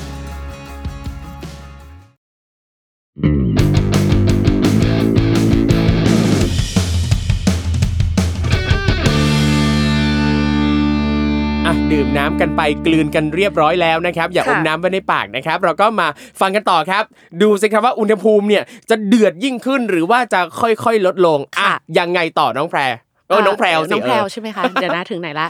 [12.19, 16.07] น้ำกันไปกลืนกันเรียบร้อยแล้วนะครับ อย่าอค่ะมน้ำไว้ในปากนะครับ เราก็มา
[16.41, 17.05] ฟังกันต่อครับ
[17.43, 22.81] ดูสิครับว่าอุณหภูมิเนี่ยจะเดือดยิ่งขึ้นหรือว่าจะค่อยๆ ลดลงอะยังไงต่อน้องแพร
[23.29, 25.49] เออน้องแพรวสิน้องแพรวเออใช่ไหมคะเดี๋ยวนะถึงไหนละ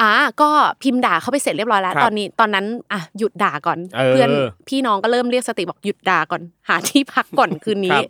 [0.00, 0.50] อ่าก็
[0.82, 4.30] พิมพ์ด่าเขาไปเสร็จเรียบร้อยแล้วครับตอนนี้ตอนนั้นอะหยุดด่าก่อนเอออน
[4.68, 8.04] พี่น้องก็เริ่มเรียกสติบอกหยุดด่าก่อน หาที่พักก่อนคืนคนี้รับ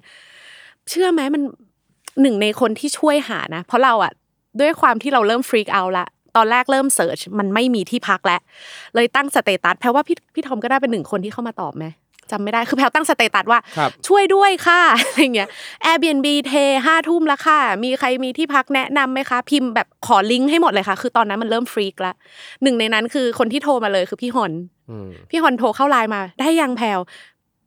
[0.88, 1.42] เชื่อไหมมัน
[2.20, 4.12] หนึ่งในคนที่ช่วยหานะ เพราะเราอะ
[4.60, 8.40] ด้วยความที่เราเริ่ม freak out ละ ตอนแรกเริ่ม search มันไม่มีที่พักแล้ว
[8.94, 11.86] เลยตั้ง status แพรว่าพี่พี่ทอมก็ได้เป็นหนึ่งคนที่เข้ามาตอบไหม
[12.30, 15.48] จำไม่ได้คือแพรตั้ง status ว่าครับช่วยด้วยค่ะอะไรเงี้ย
[15.90, 16.52] Airbnb เท
[16.86, 22.12] ห้าทุ่มแล้วค่ะ มีใครมีที่พักแนะนำไหมคะ พิมพ์แบบขอลิงก์ให้หมดเลยค่ะ คือตอนนั้นมันเริ่ม freak ละ
[22.62, 24.52] หนึ่งในนั้นคือคนที่โทรมาเลยคือพี่ฮอน
[24.90, 26.98] อืมพี่ฮอนโทรเข้าไลน์มา ได้ยังแพลว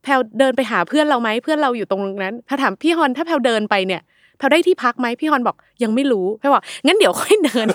[0.03, 4.01] แพลวเดินไปหาเพื่อนเราไหมเพื่อนเราอยู่ตรงนั้นแพลวถามพี่ฮอนถ้าแพลวเดินไปเนี่ย
[4.37, 7.67] แพลวได้ที่พักไหมพี่ฮอนบอกยังไม่รู้แพลวบอกงั้นเดี๋ยวค่อยเดิน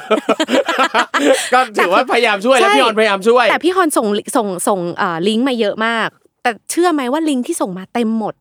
[1.55, 6.09] ก็ถือว่าพยายามช่วยแล้วใช่พี่ออนพยายามช่วยแต่พี่ฮอนส่งส่งส่งเอ่อลิงก์มาเยอะมาก
[6.43, 8.35] แต่เชื่อไหมว่าลิงก์ที่ส่งมาเต็มหมด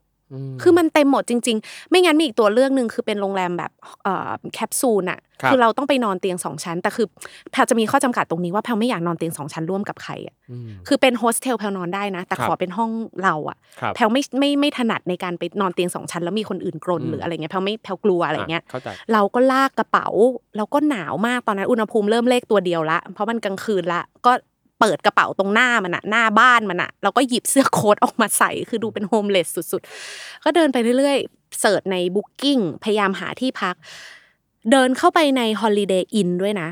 [0.61, 3.71] คือมันเต็มหมดจริง ๆ ไม่งั้นมีอีกตัวเลือกหนึ่งคือเป็นโรงแรมแบบ
[4.03, 7.07] เอ่อแคปซูลอะครับคือเราต้องไปนอนเตียงสองชั้น แต่คือ
[7.51, 12.91] แพลจะมีข้อจำกัดตรงนี้ว่าแพลไม่อยากนอนเตียงสองชั้นร่วมกับใครอะอืมคือเป็นโฮสเทลแพลนอนได้นะ แต่ครับขอเป็นห้อง
[13.23, 20.07] เราอะครับแพลไม่ไม่ไม่ถนัดในการไปนอนเตียงสองชั้นแล้วมีคนอื่นกรนอืมหรืออะไรเงี้ยแพลไม่แพลกลัวอะไรเงี้ยเข้าใจเราก็ลากกระเป๋า
[20.57, 24.33] เราก็หนาวมากตอนนั้นอุณหภูมิเริ่มเลขตัวเดียวละ เพราะมันกลางคืนละก็
[24.81, 33.75] เปิดกระเป๋าตรงหน้ามันอะหน้าบ้านมันอะเราก็หยิบเสื้อโค้ทออกมาใส่คือดูเป็น homeless สุดๆ ก็เดินไปเรื่อยๆ search ใน Booking พยายามหาที่พัก
[34.71, 36.69] เดินเข้าไปใน Holiday Inn ด้วยนะ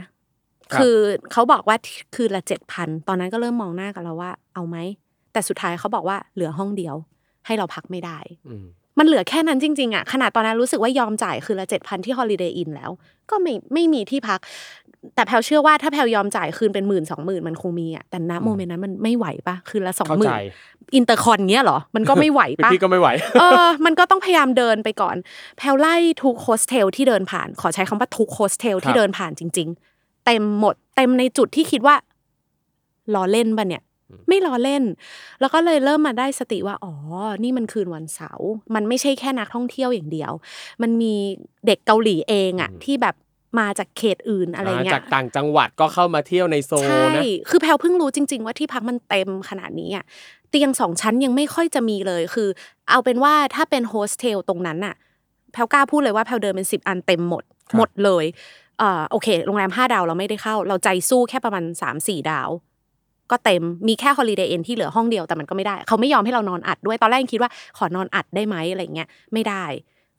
[0.71, 0.97] ครับคือ
[1.31, 1.77] เขาบอกว่า
[2.15, 4.77] คืนละเจ็ดพันตอนนั้นก็เริ่มมองหน้ากันแล้วว่า เอาไหม
[5.33, 6.95] แต่สุดท้ายเขาบอกว่าเหลือห้องเดียว
[7.45, 8.17] ให้เราพักไม่ได้
[8.49, 8.65] อืม
[8.99, 12.91] มันเหลือแค่นั้นจริงๆอะขนาดตอนนั้นรู้สึกว่ายอมจ่ายคืนละเจ็ดพันที่ Holiday Inn แล้ว
[13.29, 14.39] ก็ไม่ไม่มีที่พัก
[15.15, 20.41] แต่แพลเชื่อว่าถ้าแพลยอมจ่ายคืนเป็นหมื่นสองหมื่นมันคงมีอะแต่ณ moment นั้นมันไม่ไหวปะคืนละสองหมื่นเข้าใจ
[20.95, 23.07] อินเตอร์คอนเงี้ยเหรอ มันก็ไม่ไหวปะพี่ก็ไม่ไหว
[23.39, 25.15] เออมันก็ต้องพยายามเดินไปก่อน
[25.57, 31.95] แพลไล่ทุกโฮสเทลที่เดินผ่าน ขอใช้คำว่าทุกโฮสเทลครับที่เดินผ่านจริง ๆ เต็มหมด เต็มในจุดที่คิดว่า
[33.13, 33.83] ล้อเล่นปะเนี่ย
[34.27, 34.83] ไม่ล้อเล่น
[35.39, 36.93] แล้วก็เลยเริ่มมาได้สติว่า อ๋อ
[37.43, 40.31] นี่มันคืนวันเสาร์ มันไม่ใช่แค่นักท่องเที่ยวอย่างเดียว
[40.81, 41.13] มันมี
[41.65, 43.15] เด็กเกาหลีเองอะที่แบบ
[43.59, 50.05] มาจากเขตอื่นอะไรเงี้ยจากต่างจังหวัดก็เข้ามาเที่ยวในโซใช่นะคือแพลวเพิ่งรู้จริง ๆ ว่าที่พักมันเต็มขนาดนี้อะ
[50.49, 52.49] เตียงสองชั้นยังไม่ค่อยจะมีเลยคือ
[52.89, 54.95] เอาเป็นว่าถ้าเป็นโฮสเทลตรงนั้นน่ะ
[55.53, 58.25] แพลวกล้าพูดเลยว่าแพลวเดินเป็นสิบอันเต็มหมดครับหมดเลย
[58.79, 62.49] เอ่อโอเคโรงแรมห้าดาวเราไม่ได้เข้า เราใจสู้แค่ประมาณสามสี่ดาว
[63.31, 69.63] ก็เต็มมีแค่ Holiday Inn ที่เหลือห้องเดียวแต่มันก็ไม่ได้ เขาไม่ยอมให้เรานอนอัดด้วยตอนแรกยังคิดว่าขอนอนอัดได้ไหมอะไรเงี้ยไม่ได้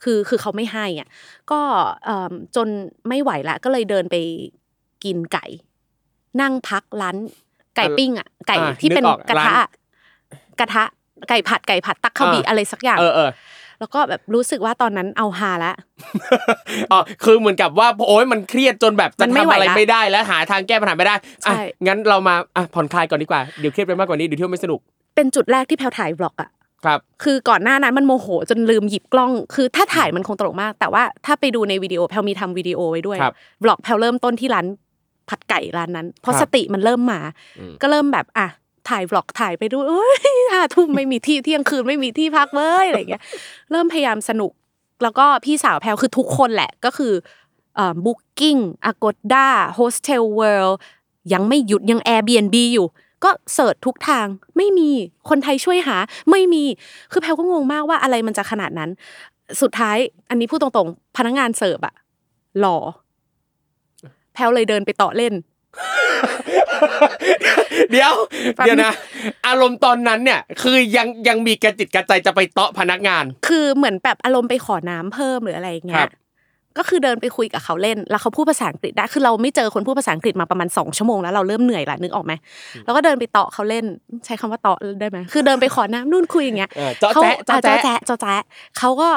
[0.02, 1.08] คือคือเขาไม่ให้อะ
[1.50, 1.60] ก็
[2.04, 2.68] เอิ่มจน
[3.08, 4.16] ไม่ไหวละก็เลยเดินไป
[5.04, 5.46] กินไก่
[6.40, 7.16] นั่งพักร้าน
[7.76, 9.68] ไก่ปิ้งอะไก่อะที่เป็นนึกออกกระทะร้าน
[10.60, 10.84] กระทะ
[11.28, 13.30] ไก่ผัดไก่ผัดตักข้าวบีอ่าอะไรสักอย่างเออเออ
[13.80, 15.72] แล้วก็แบบรู้สึกว่าตอนนั้นเอาฮาละ
[16.92, 24.80] อ๋อคือเหมือนกับว่าโอ้ยมันเครียดจนแบบมัจะนไม่ทำไหวอะไรละไม่ได้แล้วหาทางแก้ปัญหาไม่ได้ใช่อะงั้นเรามาอะผ่อนคลายก่อนดีกว่าเดี๋ยวเครียดไปมากกว่านี้เดี๋ยวเที่ยวไม่สนุก
[25.14, 26.50] เป็นจุดแรกที่แพรวถ่าย vlog อะ
[26.84, 34.66] ครับ คือก่อนหน้านั้นมันโมโหจนลืมหยิบกล้อง คือถ้าถ่ายมันคงตลกมาก แต่ว่าถ้าไปดูในวิดีโอแพลมีทำวิดีโอไว้ด้วยครับ vlog แพลเริ่มต้นที่ร้าน
[35.28, 37.20] ผัดไก่ร้านนั้น เพราะครับสติมันเริ่มมา
[37.58, 38.46] อืมก็เริ่มแบบอะ
[38.88, 43.22] ถ่ายบล็อกถ่ายไปดูเอ้ยห้าทุ่มไม่มีที่เที่ยงคืนไม่มีที่พักเว้ยอะไรเงี้ย
[43.70, 44.52] เริ่มพยายามสนุก
[45.02, 47.12] แล้วก็พี่สาวแพลคือทุกคนแหละก็คือ
[47.76, 49.46] เอ่อ Booking Agoda
[49.78, 50.74] Hostel World
[51.32, 52.86] ยังไม่หยุดยัง Airbnb อยู่
[53.24, 54.90] ก็เสิร์ชทุกทางไม่มี
[55.28, 55.96] คนไทยช่วยหา
[56.30, 56.64] ไม่มี
[57.12, 58.90] คือแพลก็งงมากว่าอะไรมันจะขนาดนั้น
[59.61, 59.96] สุดท้าย
[60.30, 61.94] อันนี้พูดตรงๆ พนักงานเสิร์ฟอะ
[62.61, 62.78] หล่อ
[64.35, 65.35] แพลเลยเดินไปต่อเล่น
[67.90, 68.12] เดี๋ยว
[68.54, 68.92] แป๊บนึงเดี๋ยวนะ
[69.46, 76.11] อารมณ์ตอนนั้นเนี่ย คือยังยังมีกระจิตกระใจจะไปเตาะพนักงาน คือเหมือนแบบอารมณ์ไปขอน้ำเพิ่มหรืออะไรอย่างเงี้ครัยบ
[76.78, 82.33] ก็คือเดินไปคุยกับเขาเล่น แล้วเขาพูดภาษาอังกฤษได้ คือเราไม่เจอคนพูดภาษาอังกฤษมาประมาณสองชั่วโมงแล้วเราเริ่มเหนื่อยละนึกออกไหม
[82.85, 83.85] แล้วก็เดินไปเตาะเขาเล่น
[84.24, 88.42] ใช้คำว่าเตาะได้ไหมคือเดินไปขอน้ำนู่นคุยอย่างเงี้ยเออเจาะแจ๊ะเขาเจาะอะแจ๊ะเจาะแจ๊ะเจาะแจ๊ะ
[88.78, 89.09] เขาก็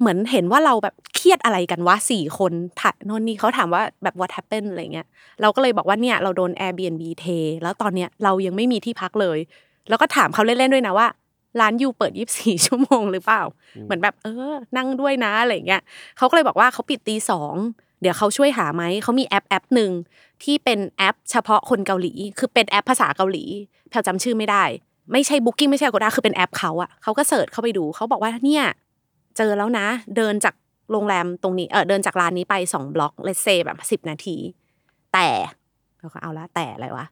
[0.00, 5.06] เหมือนเห็นว่าเราแบบเครียดอะไรกันวะสี่คนถ่ายโน่นนี่เขาถามว่าแบบ what happened อะไรเงี้ย
[5.40, 7.26] เราก็เลยบอกว่าเนี่ยเราโดน Airbnb เท
[7.62, 9.38] แล้วตอนเนี้ยเรายังไม่มีที่พักเลย
[9.88, 11.06] แล้วก็ถามเขาเล่นๆด้วยนะว่า
[11.60, 13.42] ร้านยูเปิด24ชั่วโมงหรือเปล่า
[13.84, 15.82] เหมือนแบบเออ นั่งด้วยนะอะไรเงี้ย
[16.16, 17.54] เขาก็เลยบอกว่าเขาปิดตีสอง
[18.00, 19.90] เดี๋ยวเขาช่วยหาไหมเขามีแอปแอปหนึ่ง
[20.44, 23.44] ที่เป็นแอป เฉพาะคนเกาหลี คือเป็นแอปภาษาเกาหลี
[23.90, 24.64] แพลจำชื่อไม่ได้
[25.12, 28.64] ไม่ใช่ Booking ไม่ใช่ Agoda คือเป็นแอปเขาอะเขาก็ search เข้าไปดูเขาบอกว่าเนี่ย
[29.36, 29.86] เจอแล้วนะ
[30.16, 30.54] เดินจาก
[30.92, 34.36] โรงแรมตรงนี้เออเดินจากร้านนี้ไปสองบล็อก let's say แบบสิบนาที
[35.12, 35.28] แต่
[35.98, 37.06] เราก็เอาละแต่อะไรวะ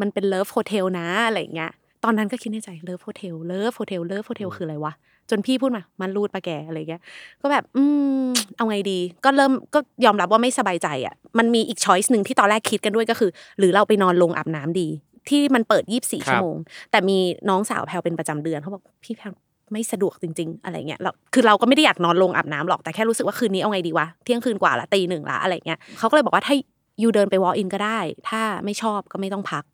[0.00, 1.76] มันเป็น love hotel นะอะไรอย่างเงี้ยต
[2.08, 4.92] อนนั้นก็คิดในใจ love hotel love hotel love hotel คืออะไรวะ
[5.30, 7.02] จนพี่พูดมา ม่านรูดปะแกอะไรเงี้ย
[7.42, 7.82] ก็แบบ อื
[8.24, 14.88] ม เอาไงดี ก็เริ่มก็ยอมรับว่าไม่สบายใจอะ มันมีอีก choice หนึ่งที่ตอนแรกคิดกันด้วยก็คือ หรือเราไปนอนโรงอาบน้ำดี
[15.28, 16.56] ที่มันเปิด24ชั่วโมง
[16.90, 19.26] แต่มีน้องสาวแพลเป็นประจำเดือนเขาบอกพี่แพล
[19.72, 26.54] ไม่สะดวกจริง ๆ อะไรเงี้ยเราคือเราก็ไม่ได้อยากนอนโรงอาบน้ำหรอกแต่แค่รู้สึกว่าคืนนี้เอาไงดีวะเที่ยงคืนกว่าละตีหนึ่งละอะไรเงี้ยเขาก็เลยบอกว่าถ้า
[27.02, 29.64] you เดินไป walk in ก็ได้ ถ้าไม่ชอบก็ไม่ต้องพัก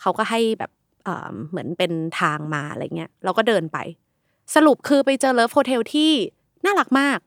[0.00, 0.70] เขาก็ให้แบบ
[1.04, 3.78] เอ่อเหมือนเป็นทางมาอะไรเงี้ยเราก็เดินไป
[4.54, 6.10] สรุปคือไปเจอ love hotel ที่
[6.64, 7.18] น่ารักมาก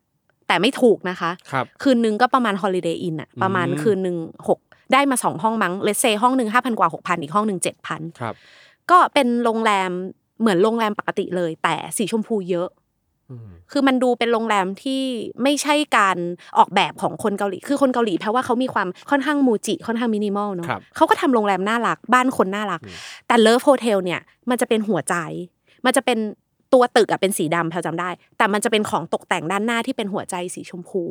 [0.47, 4.59] แต่ไม่ถูกนะคะครับคืนนึงก็ประมาณฮอลิเดย์อินอะประมาณอืมคืนหนึ่งหก
[4.93, 8.35] ได้มาสองห้องมั้ง let's say ห้องหนึ่งห้าพันกว่าหกพันอีกห้องหนึ่งเจ็ดพันครับ
[8.91, 9.91] ก็เป็นโรงแรม
[10.41, 12.84] เหมือนโรงแรมปกติเลย แต่สีชมพูเยอะอืม
[13.71, 15.01] คือมันดูเป็นโรงแรมที่
[15.43, 16.17] ไม่ใช่การ
[16.57, 22.95] ออกแบบของคนเกาหลี คือคนเกาหลีแปลว่าเขามีความค่อนข้างมูจิค่อนข้างมินิมอลเนาะครับเขาก็ทำโรงแรมน่ารัก บ้านคนน่ารักอืม
[23.27, 25.15] แต่ love hotel เนี่ยมันจะเป็นหัวใจ
[25.85, 26.17] มันจะเป็น
[26.73, 31.03] ตัวตึกอะเป็นสีดำแพลจำได้ แต่มันจะเป็นของตกแต่งด้านหน้าที่เป็นหัวใจสีชมพู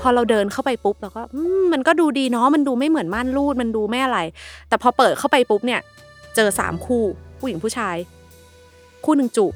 [0.00, 4.18] พอเราเดินเข้าไปปุ๊บเราก็อืมมันก็ดูดีเนาะมันดูไม่เหมือนม่านรูดมันดูไม่อะไร
[4.68, 5.80] แต่พอเปิดเข้าไปปุ๊บเนี่ย
[6.36, 7.04] เจอสามคู่
[7.38, 7.96] ผู้หญิงผู้ชาย
[9.04, 9.54] คู่หนึ่งจูบ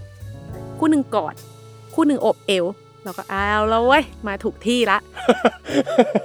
[0.78, 1.34] คู่หนึ่งกอด
[1.94, 2.64] คู่หนึ่งโอบเอว
[3.04, 4.98] เราก็อ้าวแล้วเว้ยมาถูกที่ละ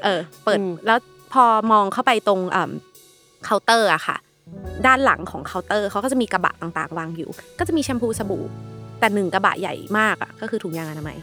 [0.04, 1.00] เออ เปิดอืมแล้ว
[1.34, 2.64] พอมองเข้าไปตรงอ่า
[3.46, 4.18] เคาน์เตอร์อะค่ะ
[4.86, 8.44] ด้านหลังของเคาน์เตอร์เขาก็จะมีกระบะต่างๆ วางอยู่ ก็จะมีแชมพูสบู่
[9.00, 11.18] แต่หนึ่งกระบะใหญ่มากอะก็คือถุงยางอนามัย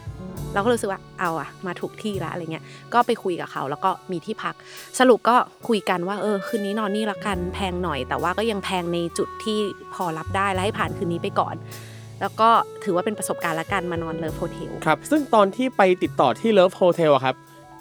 [0.55, 2.64] เราก็รู้สึกว่าเอาอะมาถูกที่ละอะไรเงี้ย
[2.95, 4.55] ก็ไปคุยกับเขา แล้วก็มีที่พัก
[4.99, 5.37] สรุปก็
[5.69, 9.59] คุยกันว่า เออคืนนี้นอนนี่ละกันแพงหน่อย แต่ว่าก็ยังแพงในจุดที่
[9.95, 11.55] พอรับได้และให้ผ่านคืนนี้ไปก่อน
[12.20, 12.48] แล้วก็
[12.85, 17.37] ถือว่าเป็นประสบการณ์ละกันมานอน love hotelครับ ซึ่งตอนที่ไปติดต่อที่ love hotel อะครับ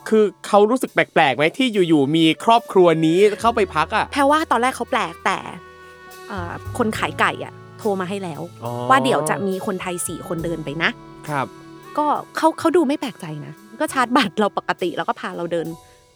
[0.09, 5.37] คือเขารู้สึกแปลกๆไหมที่อยู่ๆมีครอบครัวนี้เข้าไปพักอะแพรว่าตอนแรกเขาแปลกแต่
[6.27, 10.89] เอ่อคนขายไก่อะโทรมาให้แล้วอ๋อว่าเดี๋ยวจะมีคนไทยสี่คนเดินไปนะ
[11.29, 11.47] ครับ
[11.97, 12.05] ก็
[12.37, 15.67] เขาเขาดูไม่แปลกใจนะก็ชาร์จบัตรเราปกติแล้วก็พาเราเดิน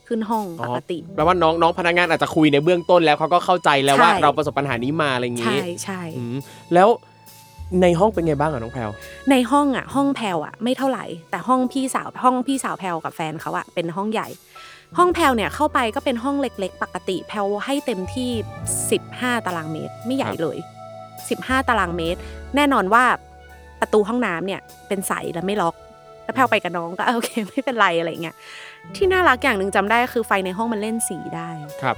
[0.08, 6.38] ขึ้นห้องปกติแปลว่าน้องน้องพนักงานอาจจะคุยในเบื้องต้นแล้วเขาก็เข้าใจแล้วว่าใช่เราประสบปัญหานี้มาอะไรอย่างใช่งี้ใช่อืม
[6.74, 6.90] แล้ว
[7.82, 8.90] ในห้องเป็นไงบ้างอะน้องแพลว
[9.32, 14.28] ในห้องอะห้องแพลวอะไม่เท่าไหร่ แต่ห้องพี่สาวห้องพี่สาวแพลวกับแฟนเขาอะเป็นห้องใหญ่
[14.98, 18.30] ห้องแพลวเนี่ยเข้าไปก็เป็นห้องเล็ก ๆ ปกติ แพลวให้เต็มที่
[18.90, 20.58] 15 ตารางเมตรไม่ใหญ่เลย
[21.14, 22.20] 15 ตารางเมตร
[22.56, 23.04] แน่นอนว่า
[23.80, 25.76] ประตูห้องน้ำเนี่ยเป็นใสและไม่ล็อก
[26.24, 28.36] แล้วแพลวไปกับน้องก็เออโอเคไม่เป็นไรอะไรเงี้ย
[28.96, 31.50] ที่น่ารักอย่างหนึ่งจำได้ก็คือไฟในห้องมันเล่นสีได้
[31.84, 31.98] ครับ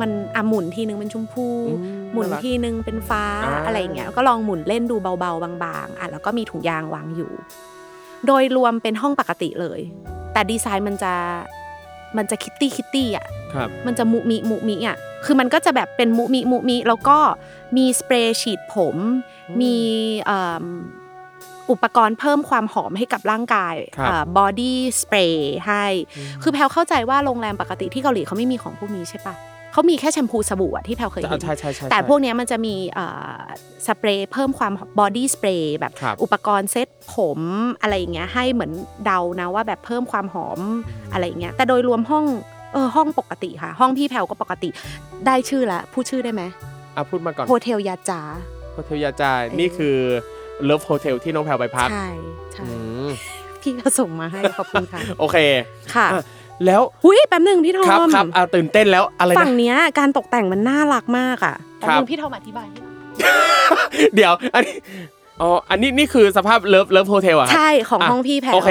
[0.00, 7.30] มันอะหมุนทีนึงเป็นชมพูอืมหมุนน่ารักทีนึงเป็นฟ้าอ่าอะไรอย่างเงี้ยก็ลองหมุนเล่นดูเบาๆ บางๆอะแล้วก็มีถุงยางวางอยู่
[8.26, 9.80] โดยรวมเป็นห้องปกติเลย
[10.32, 11.12] แต่ดีไซน์มันจะ
[12.16, 17.18] มันจะคิตตี้คิตตี้อะครับมันจะมุมิมุมิอะคือมันก็จะแบบเป็นมุมิมุมิแล้วก็
[17.76, 18.96] มีสเปรย์ฉีดผม
[19.48, 19.76] อืมมี
[20.26, 20.64] เอิ่ม
[21.70, 25.84] อุปกรณ์เพิ่มความหอมให้กับร่างกายครับ body spray ให้
[26.42, 29.34] คือแพรวเข้าใจว่าโรงแรมปกติที่เกาหลีเขาไม่มีของพวกนี้ใช่ปะ
[29.76, 33.40] เขามีแค่แชมพูสบู่อะที่แพลเคยอ่าเห็นใช่ใช่ใช่แต่ใช่พวกเนี้ยมันจะมีเอ่อ
[33.86, 37.40] สเปรย์เพิ่มความ body spray แบบครับอุปกรณ์เซ็ตผม
[37.80, 38.72] อะไรอย่างเงี้ยให้เหมือน
[39.04, 40.60] เดานะว่าแบบเพิ่มความหอม
[41.12, 42.24] อะไรอย่างเงี้ยแต่โดยรวมห้อง
[42.72, 44.68] เออห้องปกติค่ะ ห้องพี่แพลก็ปกติ
[45.26, 46.42] ได้ชื่อละพูดชื่อได้ไหม
[46.96, 48.20] อะพูดมาก่อนโฮเทลยาจา
[48.72, 49.96] โฮเทลยาจานี่คือ
[50.64, 52.08] เลิฟโฮเทลที่น้องแพลวไปพักใช่
[52.52, 52.72] ใช่อื
[53.06, 53.08] ม
[53.62, 55.36] พี่ก็ส่งมาให้ขอบคุณค่ะ โอเค
[55.94, 56.22] ค่ะอะ
[56.66, 61.56] แล้วหุยแป๊บหนึ่งพี่ทอครับมครับอะตื่นเต้นแล้วอะไรฝั่นะงเนี้ยการตกแต่งมันน่ารักมากอะ
[61.88, 62.94] ครัแป๊บบนึงพี่ทอมอธิบายให้หน่อย
[64.14, 64.74] เดี๋ยวอันนี้
[65.40, 68.70] อ๋ออันนี้นี่คือสภาพ love love hotel อะครับใช่ของอะห้องพี่แพลโอเค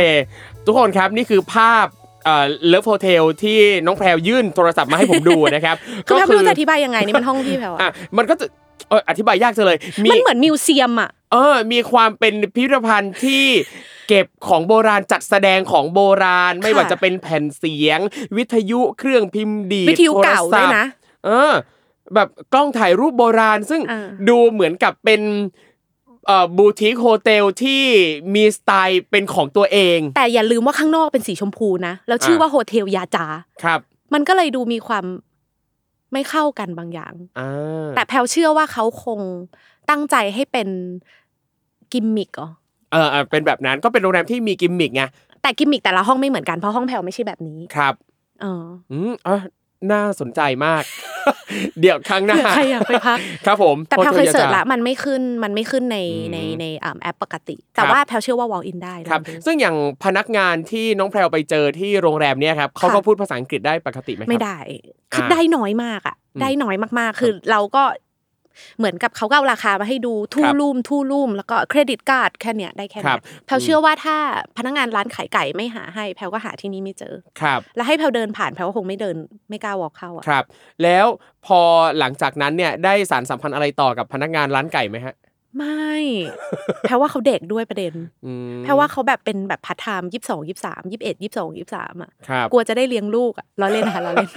[0.65, 1.85] ทุกคนครับนี่คือภาพ
[2.25, 8.45] เอ่อ love hotel ที่น้องแพรวยื่นโทรศัพท์มาให้ผมดูนะครับคือแพลไม่รู้จะอธิบายยังไงนี่มันห้องพี่แพลอะอะมันก็จะ
[8.89, 13.45] เอออธิบายยากจังเลยมีมันเหมือน museum อะเออ มีความเป็นพิพิธภัณฑ์ที่
[14.07, 17.99] เก็บของโบราณจัดแสดงของโบราณ ไม่ว่าจะเป็นแผ่นเสียง
[18.37, 20.85] วิทยุเครื่องพิมพ์ดีดวิทยุเก่าโทรศัพด้วยนะ
[21.25, 21.53] เออ
[22.15, 25.21] แบบกล้องถ่ายรูปโบราณ ซึ่งอ่าดูเหมือนกับเป็น
[26.27, 27.83] เอ่อ boutique hotel ที่
[28.33, 33.25] มีสไตล์เป็นของตัวเอง แต่อย่าลืมว่าข้างนอกเป็นสีชมพูนะ แล้วชื่อว่าโฮเทลยาจา
[33.63, 33.79] ครับ
[34.13, 35.05] มันก็เลยดูมีความ
[36.15, 39.19] ไม่เข้ากันบางอย่างอ่าแต่แพลเชื่อว่าเขาคง
[39.89, 40.67] ตั้งใจให้เป็น
[41.93, 42.49] กิมมิกเหรอ
[42.91, 45.03] เออเออเป็นแบบนั้นก็เป็นโรงแรมที่มีกิมมิกไง
[45.41, 47.93] แต่กิมมิกแต่ละห้องไม่เหมือนกันเพราะห้องแพลไม่ใช่แบบนี้ครับ
[48.41, 49.37] เอออืมอะ
[49.91, 50.83] น่าสนใจมาก
[51.81, 64.57] เดี๋ยวครั้งหน้าเผื่อใครอยากไปพักครับผม แต่แพลเคยโฮทเสิร์ชาจาละมันไม่ขึ้นมันไม่ขึ้นในอืมในในอ่าแอปปกติ แต่ครับว่าแพลเชื่อว่า walk in ได้ครับลองดูซึ่งอย่างพนักงานที่น้องแพรวไปเจอที่โรงแรมเนี่ยครับเขาก็ค่ะพูดภาษาอังกฤษได้ปกติไหมครับไม่ได้
[65.13, 67.83] คืออ่าได้น้อยมากอะอืมได้น้อยมากๆ คือเราก็
[68.77, 74.17] เหมือนกับเขาก็เอาราคามาให้ดูทู่ครับรูมทู่รูมแล้วก็เครดิตการ์ดแค่เนี้ยได้แค่ครัเนี้บยแพลเชื่อว่าถ้า
[74.57, 79.15] พนักงานร้านขายไก่ไม่หาให้แพลก็หาที่นี่ไม่เจอครับ แล้วให้แพลเดินผ่านแพลก็คงไม่เดิน
[79.49, 80.43] ไม่กล้าวอล์กเข้าอะครับ
[80.83, 81.05] แล้ว
[81.45, 81.59] พอ
[81.99, 85.15] หลังจากนั้นเนี่ยได้สารสัมพันธ์อะไรต่อกับพนักงานร้านไก่ไหมฮะ
[85.57, 85.93] ไม่
[86.83, 87.93] แพลว่าเขาเด็กด้วยประเด็น
[88.25, 94.29] อืมแพลว่าเขาแบบเป็นแบบพาร์ทไทม์ยี่สิบสองยี่สามยี่สิบเอ็ดยี่สิบสองยี่สามอะครับกลัวจะได้เลี้ยงลูกอะล้อเล่นนะคะล้อเล่น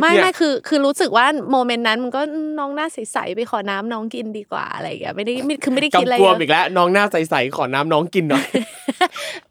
[0.00, 2.20] ไม่เนี่ยไม่คือ คือรู้สึกว่าโมเมนต์นั้นมันก็
[2.58, 8.46] น้องหน้าใสๆไปขอน้ำน้องกินดีกว่าอะไรอย่างเงี้ยไม่ได้ไม่คือไม่ได้คิดอะไรกำกวมเยอีอะกแล้วน้องหน้าใสๆขอน้ำน้องกินหน่อย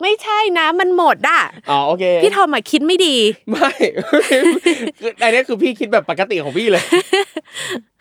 [0.02, 1.42] ไม่ใช่น้ำมันหมดอะ
[1.72, 3.16] อ๋อโอเคพี่ทอมอะคิดไม่ดี
[3.52, 3.72] ไม่
[5.00, 6.84] คืออันนี้คือพี่คิดแบบปกติของพี่เลย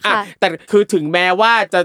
[0.07, 1.81] อะค่ะแต่คือถึงแม้ว่าจะ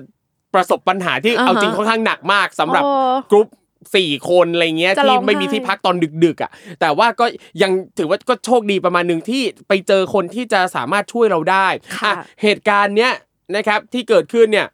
[0.53, 2.93] ประสบปัญหาที่อ่าฮะเอาจริงค่อนข้างหนักมากสำหรับโอ้
[3.31, 3.47] กรุ๊ป
[3.95, 7.25] สี่คนอะไรเงี้ยจะร้ที่องไม่มีไห้ที่พักตอนดึกๆอะแต่ว่าก็
[7.61, 13.11] ยังถือว่าก็โชคดีประมาณหนึ่งที่ไปเจอคนที่จะสามารถช่วยเราได้ค่ะอะเหตุการณ์เนี้ย
[13.55, 14.67] นะครับที่เกิดขึ้นเนี่ย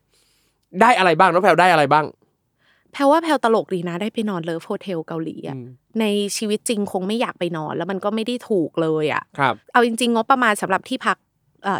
[0.81, 2.05] ได้อะไรบ้างน้องแพลวได้อะไรบ้าง
[2.93, 5.67] แพลว่าแพลตลกดีนะ ได้ไปนอน love hotel เกาหลีอะอืม
[5.99, 6.05] ใน
[6.37, 11.28] ชีวิตจริงคงไม่อยากไปนอน แล้วมันก็ไม่ได้ถูกเลยอะครับเอาจริง ๆ งบประมาณสำหรับที่พักเอ่อ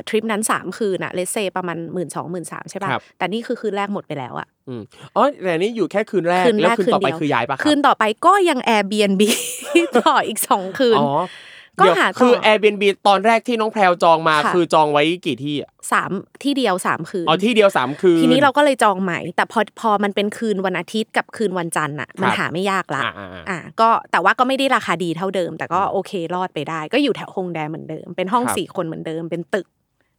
[0.08, 4.82] ทริปนั้น 3 คืนอะเลเซประมาณหมื่นสองหมื่นสามใช่ป่ะครับแต่นี่คือคืนแรกหมดไปแล้วอะอืม
[5.16, 9.22] อ๋อแต่นี่อยู่แค่คืนแรกคืนแรกแล้วคืนต่อไปคืนเดียวคือย้ายปะครับคืนต่อไปก็ยัง Airbnb
[10.00, 11.10] ต่ออีก 2 คืนอ๋อ
[11.80, 16.12] ก็เดี๋ยวหาต่อคือ Airbnb ตอนแรกที่น้องแพรวจองมาค่ะคือจองไว้กี่ที่อะสาม
[16.44, 29.68] ที่เดียว3คืนอ๋อที่เดียวสามคืนทีนี้เราก็เลยจองใหม่ แต่พอพอมันเป็นคืนวันอาทิตย์กับคืนวันจันทร์อะมันครับหาไม่ยากละอ่าอ่าอ่าอะก็แต่ว่าก็ไม่ได้ราคาดีเท่าเดิม แต่ก็โอเครอดไปได้ ก็อยู่แถวฮงแดเหมือนเดิม เป็นห้องครับสี่คนเหมือนเดิมเป็นตึก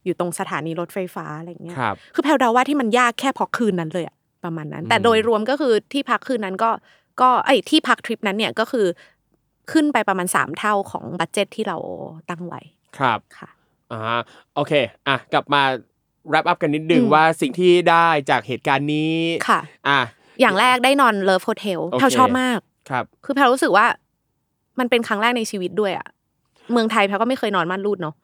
[0.05, 6.69] อยู่ตรงสถานีรถไฟฟ้าอะไรอย่างเงี้ยครับคือแพลเดาว่าที่มันยากแค่เพราะคืนนั้นเลยอะประมาณนั้น แต่อืมโดยรวมก็คือที่พักคืนนั้นก็
[7.21, 8.85] ก็ไอ้ที่พักทริปนั้นเนี่ยก็คือ
[9.71, 11.77] ขึ้นไปประมาณสามเท่าของ budget ที่เรา
[12.29, 12.61] ตั้งไว้
[12.97, 13.49] ครับค่ะ
[13.91, 14.19] อ่า
[14.55, 14.73] โอเค
[15.07, 15.61] อะกลับมา
[16.31, 19.13] wrap up กันนิดนึงอืมว่าสิ่งที่ได้จากเหตุการณ์นี้
[19.47, 19.99] ค่ะอะ
[20.41, 23.85] อย่างแรกได้นอน love hotel โอเคแพลชอบมากครับ คือแพลรู้สึกว่า
[24.79, 26.07] มันเป็นครั้งแรกในชีวิตด้วยอะ
[26.71, 28.15] เมืองไทยแพลก็ไม่เคยนอนม่านรูดเนาะ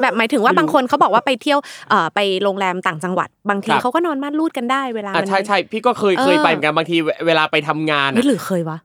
[0.00, 1.58] แบบหมายถึงว่าไม่รู้บางคนเขาบอกว่าไปเที่ยว
[1.90, 8.78] เอ่อไปโรงแรมต่างจังหวัด บางทีครับเขาก็นอนม่านรูดกันได้เวลาอะมันใช่ใช่พี่ก็เคยเออเคยไปเหมือนกันบางทีเวลาไปทำงานไม่อะหรือเคยวะ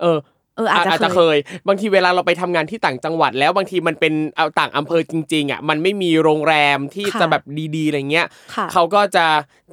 [0.00, 0.18] เออ
[0.56, 7.42] เอออาจจะอาจจะเคเคยยบางทีเวลาเราไปทำงานที่ต่างจังหวัด แล้วบางทีมันเป็นเอาต่างอำเภอจริงๆอะมันไม่มีโรงแรมที่ค่ะจะแบบ
[7.76, 9.26] ดีๆอะไรเงี้ยค่ะเขาก็จะ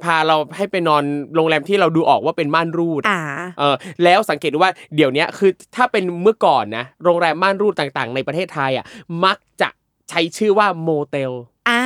[0.04, 3.20] พาเราให้ไปนอนโรงแรมที่เราดูออกว่าเป็นม่านรูดอ่า
[3.58, 8.84] เออแล้วสังเกตดูว่าเดี๋ยวเนี้ยคือถ้าเป็นเมื่อก่อนนะโรงแรมม่านรูดต่างๆ ในประเทศไทยอะ
[9.24, 9.68] มักจะ
[10.10, 11.32] ใช้ชื่อว่าโมเตล
[11.68, 11.84] อ่า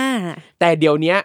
[0.60, 1.18] แต่เดี๋ยวเนี้ย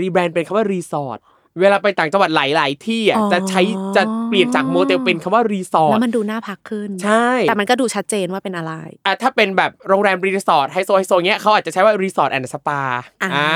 [0.00, 1.18] rebrand เป็นคำว่ารีสอร์ท
[1.60, 3.60] เวลาไปต่างจังหวัดหลาย ๆ ที่อะอ๋อจะใช้
[3.96, 8.72] จะเปลี่ยนจากโมเตลเป็นคำว่ารีสอร์ทแล้วมันดูน่าพักขึ้นใช่แต่มันก็ดูชัดเจนว่าเป็นอะไร
[9.06, 12.80] อะถ้าเป็นแบบโรงแรมรีสอร์ทไฮโซไฮโซเงี้ยเขาอาจจะใช้ว่า resort and spa
[13.22, 13.50] อ่า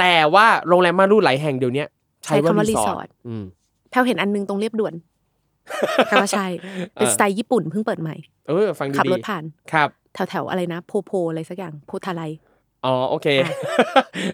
[0.00, 1.88] แต่ว่าโรงแรมม่านรูดหลายแห่งเดี๋ยวเนี้ย
[2.24, 3.44] ใช้ว่าใช้คำว่ารีสอ resort ร์ทอืม
[3.90, 4.94] แพลเห็นอันนึงตรงเลียบด่วน
[6.06, 6.46] แพลว่าใช่
[6.94, 8.16] เป็นเออสไตล์ญี่ปุ่นเพิ่งเปิดใหม่
[8.48, 12.22] เออฟังดูขับดีรถผ่านครับแถวแถวๆอะไรนะโพโพอะไรสักอย่างโพธาลัย
[12.84, 13.50] อ๋อโอเคอะ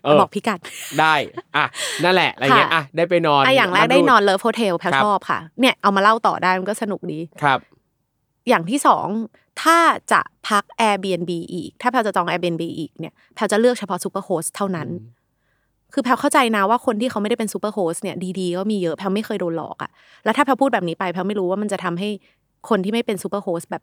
[0.04, 0.60] เออบอกพี่กัด
[1.00, 1.14] ได้
[1.56, 1.64] อะ
[2.04, 7.58] นั่นแหละอะไรเงี้ยค่ะอะได้ไปนอนอะอย่างแรกได้นอน love hotelเทลแพลครับชอบค่ะ เนี่ยเอามาเล่าต่อได้มันก็สนุกดีครับ
[8.48, 9.06] อย่างที่สอง
[9.62, 9.78] ถ้า
[10.12, 14.88] จะพัก Airbnb อีก ถ้าแพลจะจอง Airbnb อีกเนี่ยแพลจะเลือกเฉพาะ superhost เท่านั้น
[15.92, 19.90] คือแพลเข้าใจนะว่าคนที่เขาไม่ได้เป็น superhost เนี่ยดีๆก็มีเยอะแพลไม่เคยโดนหลอกอะ
[20.24, 22.08] แล้วถ้าแพลพูดแบบนี้ไปแพลไม่รู้ว่ามันจะทำให้
[22.68, 23.82] คนที่ไม่เป็น superhost แบบ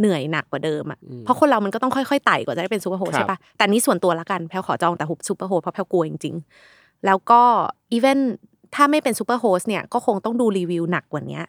[0.00, 7.42] เหนื่อยหนักกว่าเดิมอะอืมเพราะคนเรามันก็ต้องค่อยๆไต่กว่าจะได้เป็น superhost ครับใช่ปะแต่นี้ส่วนตัวละกันแพลขอจองแต่ฮุบ superhost เพราะแพลกลัวจริงๆแล้วก็
[7.92, 8.20] even
[8.74, 11.40] ถ้าไม่เป็น superhost เนี่ยก็คงต้องดูรีวิวหนักกว่านี้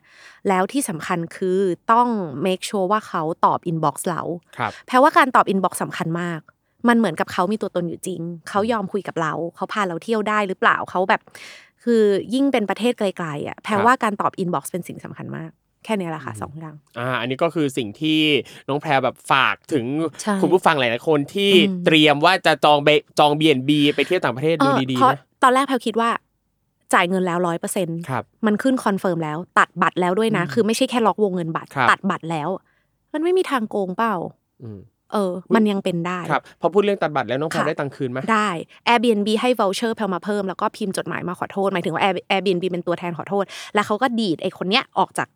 [0.48, 1.60] แล้วที่สำคัญคือ
[1.92, 2.08] ต้อง
[2.46, 4.22] make sure ว่าเขาตอบ inbox เรา
[4.58, 6.40] ครับแพลว่าการตอบ inbox สำคัญมาก
[6.88, 11.22] มันเหมือนกับเขามีตัวตนอยู่จริง เขายอมคุยกับเรา เขาพาเราเที่ยวได้หรือเปล่าเขาแบบ
[11.84, 12.02] คือ
[12.34, 15.52] ยิ่งเป็นประเทศไกลๆอะแพลว่าการตอบ inbox เป็นสิ่งสำคัญมาก
[15.84, 18.20] แค่เนี้ยแหละค่ะสองอย่างอ่าอันนี้ก็คือสิ่งที่
[18.68, 19.86] น้องแพรแบบฝากถึง
[20.22, 22.90] ใช่คุณผู้ฟังหลายๆคนที่อืมเตรียมว่าจะจองแบบ
[23.20, 26.10] จอง Airbnb ไปเที่ยวต่างประเทศดูเออดีเพราะๆนะตอนแรกแพลคิดว่า
[26.94, 32.50] จ่ายเงินแล้วร้อยเปอร์เซ็นต์ครับมันขึ้น confirm แล้ว ตัดบัตรแล้วด้วยนะ คือไม่ใช่แค่ล็อกวงเงินบัตรครับตัดบัตรแล้ว
[33.14, 34.14] มันไม่มีทางโกงเปล่า
[34.64, 34.80] อืม
[35.14, 38.50] เออ มันยังเป็นได้ครับพอพูดเรื่องตัดบัตรแล้วน้องแพรค่ะได้ตังค์คืนไหมได้
[38.88, 45.28] Airbnb ให้ voucher แพลมาเพิ่มแล้วก็พิมพ์จดหมายมาขอโทษหมายถึงว่า Air- Airbnb เป็นตัวแทนขอโทษ แล้วเขาก็ดีดไอ้คนเนี้ยออกจาก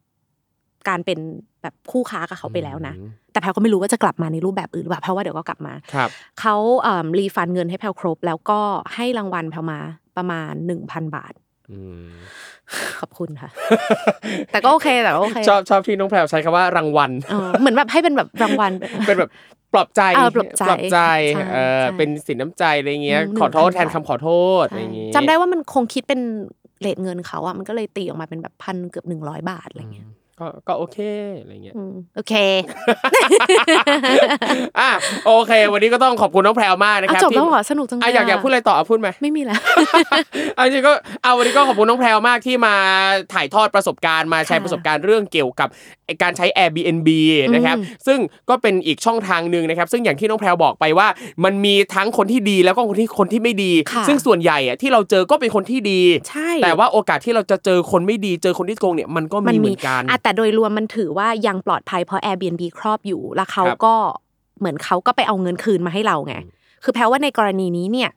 [0.89, 1.19] การเป็น
[1.62, 8.60] แบบคู่ค้ากับเขาไปแล้วนะอืมแต่แพลก็ไม่รู้ว่าจะกลับมาในรูปแบบอื่นหรือเปล่าเพราะว่าเดี๋ยวก็กลับมาครับเขาเอ่อ refund เงินให้แพลครบ แล้วก็
[8.95, 9.80] ให้รางวัลแพลมา
[10.17, 11.34] ประมาณ1,000บาท
[11.71, 12.10] อืม
[13.00, 13.50] ขอบคุณค่ะ
[14.52, 18.71] แต่ก็โอเคแต่ก็โอเคชอบชอบที่น้องแพรใช้คำว่ารางวัลเออเหมือนแบบให้เป็นแบบรางวัล
[19.08, 19.32] เป็นแบบ
[19.74, 21.00] ปลอบใจเออปลอบใจใจ
[21.36, 24.30] ใช่เออใช่เป็นสินน้ำใจอะไรเงี้ยอืมขอโทษ1,000แทนคำขอโท
[24.63, 26.21] ษอะไรอย่างงี้จำได้ว่ามันคงคิดเป็น
[26.82, 30.08] เลทเงินเขาอะมันก็เลยตีออกมาเป็นแบบพันเกือบหนึ่งร้อยบาทอะไรเงี้ย
[30.39, 30.98] ก็ก็โอเค
[31.39, 32.34] อะไรเงี้ยอืมโอเค
[34.80, 34.91] อะ
[35.26, 39.60] โอเค วันนี้ก็ต้องขอบคุณน้องแพรวมากนะอะครับจบแล้วที่เหรอสนุกจังเลยอะอยากอยากพูดอะไรต่ออะพูดไหมไม่มีแล้ว
[40.56, 40.93] เอาจริงๆก็
[41.24, 42.76] เอาวันนี้ก็ขอบคุณน้องแพรวมากที่มา
[43.34, 45.69] ถ่ายทอดประสบการณ์มาแชร์ค่ะประสบการณ์เรื่องเกี่ยวกับ
[46.06, 47.10] ไอ้การใช้ Airbnb
[47.54, 48.19] นะครับอืมซึ่ง
[48.50, 51.08] ก็เป็นอีกช่องทางหนึ่งนะครับ ซึ่งอย่างที่น้องแพรวบอกไปว่า
[51.43, 63.95] มันมีทั้งคนที่ดีแล้วก็คนที่คนที่ไม่ดีค่ะซึ่งส่วนใหญ่อะที่เราเจอก็เป็นคนที่ดีใช่แต่ว่าโอกาสที่เราจะเจอคนไม่ดีเจอคนที่โกงเนี่ยมันก็มีเหมือนกันอะแต่โดยรวมมันถือว่ายังปลอดภัยเพราะ Airbnb ครอบอยู่ แล้วเขาครับก็
[64.59, 66.35] เหมือนเขาก็ไปเอาเงินคืนมาให้เราไง
[66.83, 68.09] คือแพลว่าในกรณีนี้เนี่ย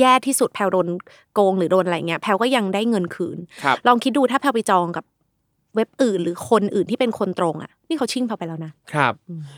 [0.00, 0.88] แย่ที่สุดแพลโดน
[1.34, 5.04] โกงหรือโดนอะไรเงี้ยแพลก็ยังได้เงินคืนครับลองคิดดูถ้าแพลไปจองกับ
[5.74, 9.12] เว็บอื่นหรือคนอื่นที่เป็นคนตรงอะนี่เขาชิ่งแพลไปแล้วนะครับ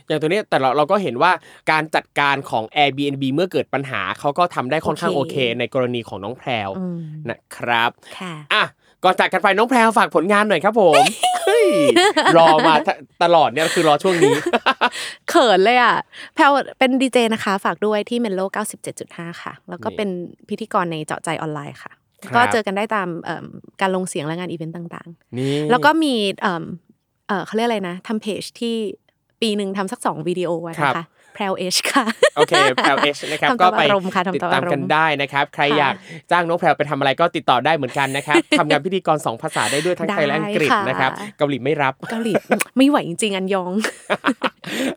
[0.06, 1.32] อย่างตัวเนี้ยแต่เราเราก็เห็นว่า
[1.70, 6.98] การจัดการของ Airbnb เมื่อเกิดปัญหาเขาก็ทำได้ค่อนข้างโอเคเค ในกรณีของน้องแพรวอืม
[7.30, 8.64] นะครับค่ะอะ
[9.04, 11.02] ก่อนจากกันไปน้องแพรวฝากผลงานหน่อยครับผม
[11.34, 11.66] เฮ้ย
[12.37, 14.35] รอมาตลอดเนี่ยคือรอช่วงนี้
[15.28, 15.96] เขินเลยอะ
[16.35, 18.40] แพลวเป็นดีเจนะคะ ฝากด้วยที่ Mellow
[18.92, 20.09] 97.5 ค่ะ แล้วก็นี่เป็น
[20.48, 21.92] พิธีกรในเจาะใจออนไลน์ค่ะ
[22.24, 23.46] ครับก็เจอกันได้ตามเอิ่ม
[23.80, 26.64] การลงเสียงและงานอีเวนต์ต่างนี่ๆแล้วก็มีเอิ่ม
[27.28, 28.74] เอ่อเขาเรียกอะไรนะทำเพจที่
[29.40, 31.04] ปีหนึ่งทำสักสองวิดีโอไว้นะคะ
[31.37, 32.05] แพรวเอชค่ะ
[32.37, 35.94] โอเคแพรวเอชนะครับทำก็ตามไปอารมณ์ค่ะทำติดตามตามอารมณ์กันได้นะครับ ใครค่ะอยาก
[36.31, 42.33] จ้างน้องแพรวไปทำอะไรก็ติดต่อได้เหมือนกันนะครับทำงานพิธีกรสองภาษาได้ด้วยทั้งไทยและอังกฤษได้ค่ะนะครับเกาหลีไม่รับเกาหลี
[42.77, 43.72] ไม่ไหวจริงๆอันยอง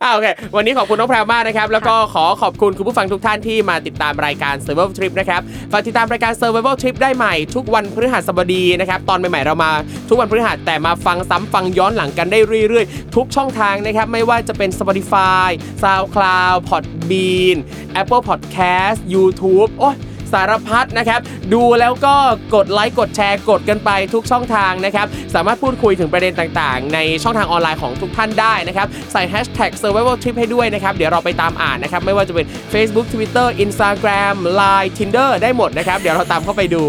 [0.04, 9.72] อ่าโอเค วันนี้ขอบคุณน้องแพรวมากนะครับ แล้วก็ขอขอบคุณคุณผู้ฟังทุกท่านที่มาติดตามรายการ Survival Trip นะครับ ฝากติดตามรายการ Survival Trip ได้ใหม่ทุกวันพฤหัสบดีนะครับ ตอนใหม่ๆเรามา
[10.10, 15.50] ทุกวันพฤหัสแต่มาฟังซ้ำฟังย้อนหลังกันได้เรื่อยๆ ทุกช่องทางนะครับ ไม่ว่าจะเป็น Spotify
[15.84, 17.58] SoundCloud Podbean
[18.02, 19.96] Apple Podcast YouTube โอ้ย
[20.34, 21.20] สารพัดนะครับ
[21.54, 22.16] ดูแล้วก็
[22.56, 36.84] กดไลค์กดแชร์กดกันไปทุกช่องทางนะครับสามารถพูดคุยถึงประเด็นต่างๆ ในช่องทางออนไลน์ของทุกท่านได้นะครับใส่ hashtag survival trip ให้ด้วยนะครับเดี๋ยวเราไปตามอ่านนะครับไม่ว่าจะเป็น Facebook Twitter Instagram Line Tinder ได้หมดนะครับเดี๋ยวเราตามเข้าไปดู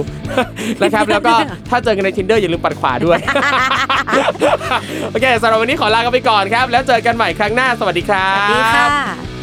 [0.83, 1.35] นะครับแล้วก็
[1.70, 3.18] ถ้าเจอกันใน Tinder อย่าลืมปัดขวาด้วย
[5.11, 9.39] โอเคสำหรับวันนี้ขอลากันไปก่อนครับ แล้วเจอกันใหม่ครั้งหน้าสวัสดีครัสบวัสดีค่ะ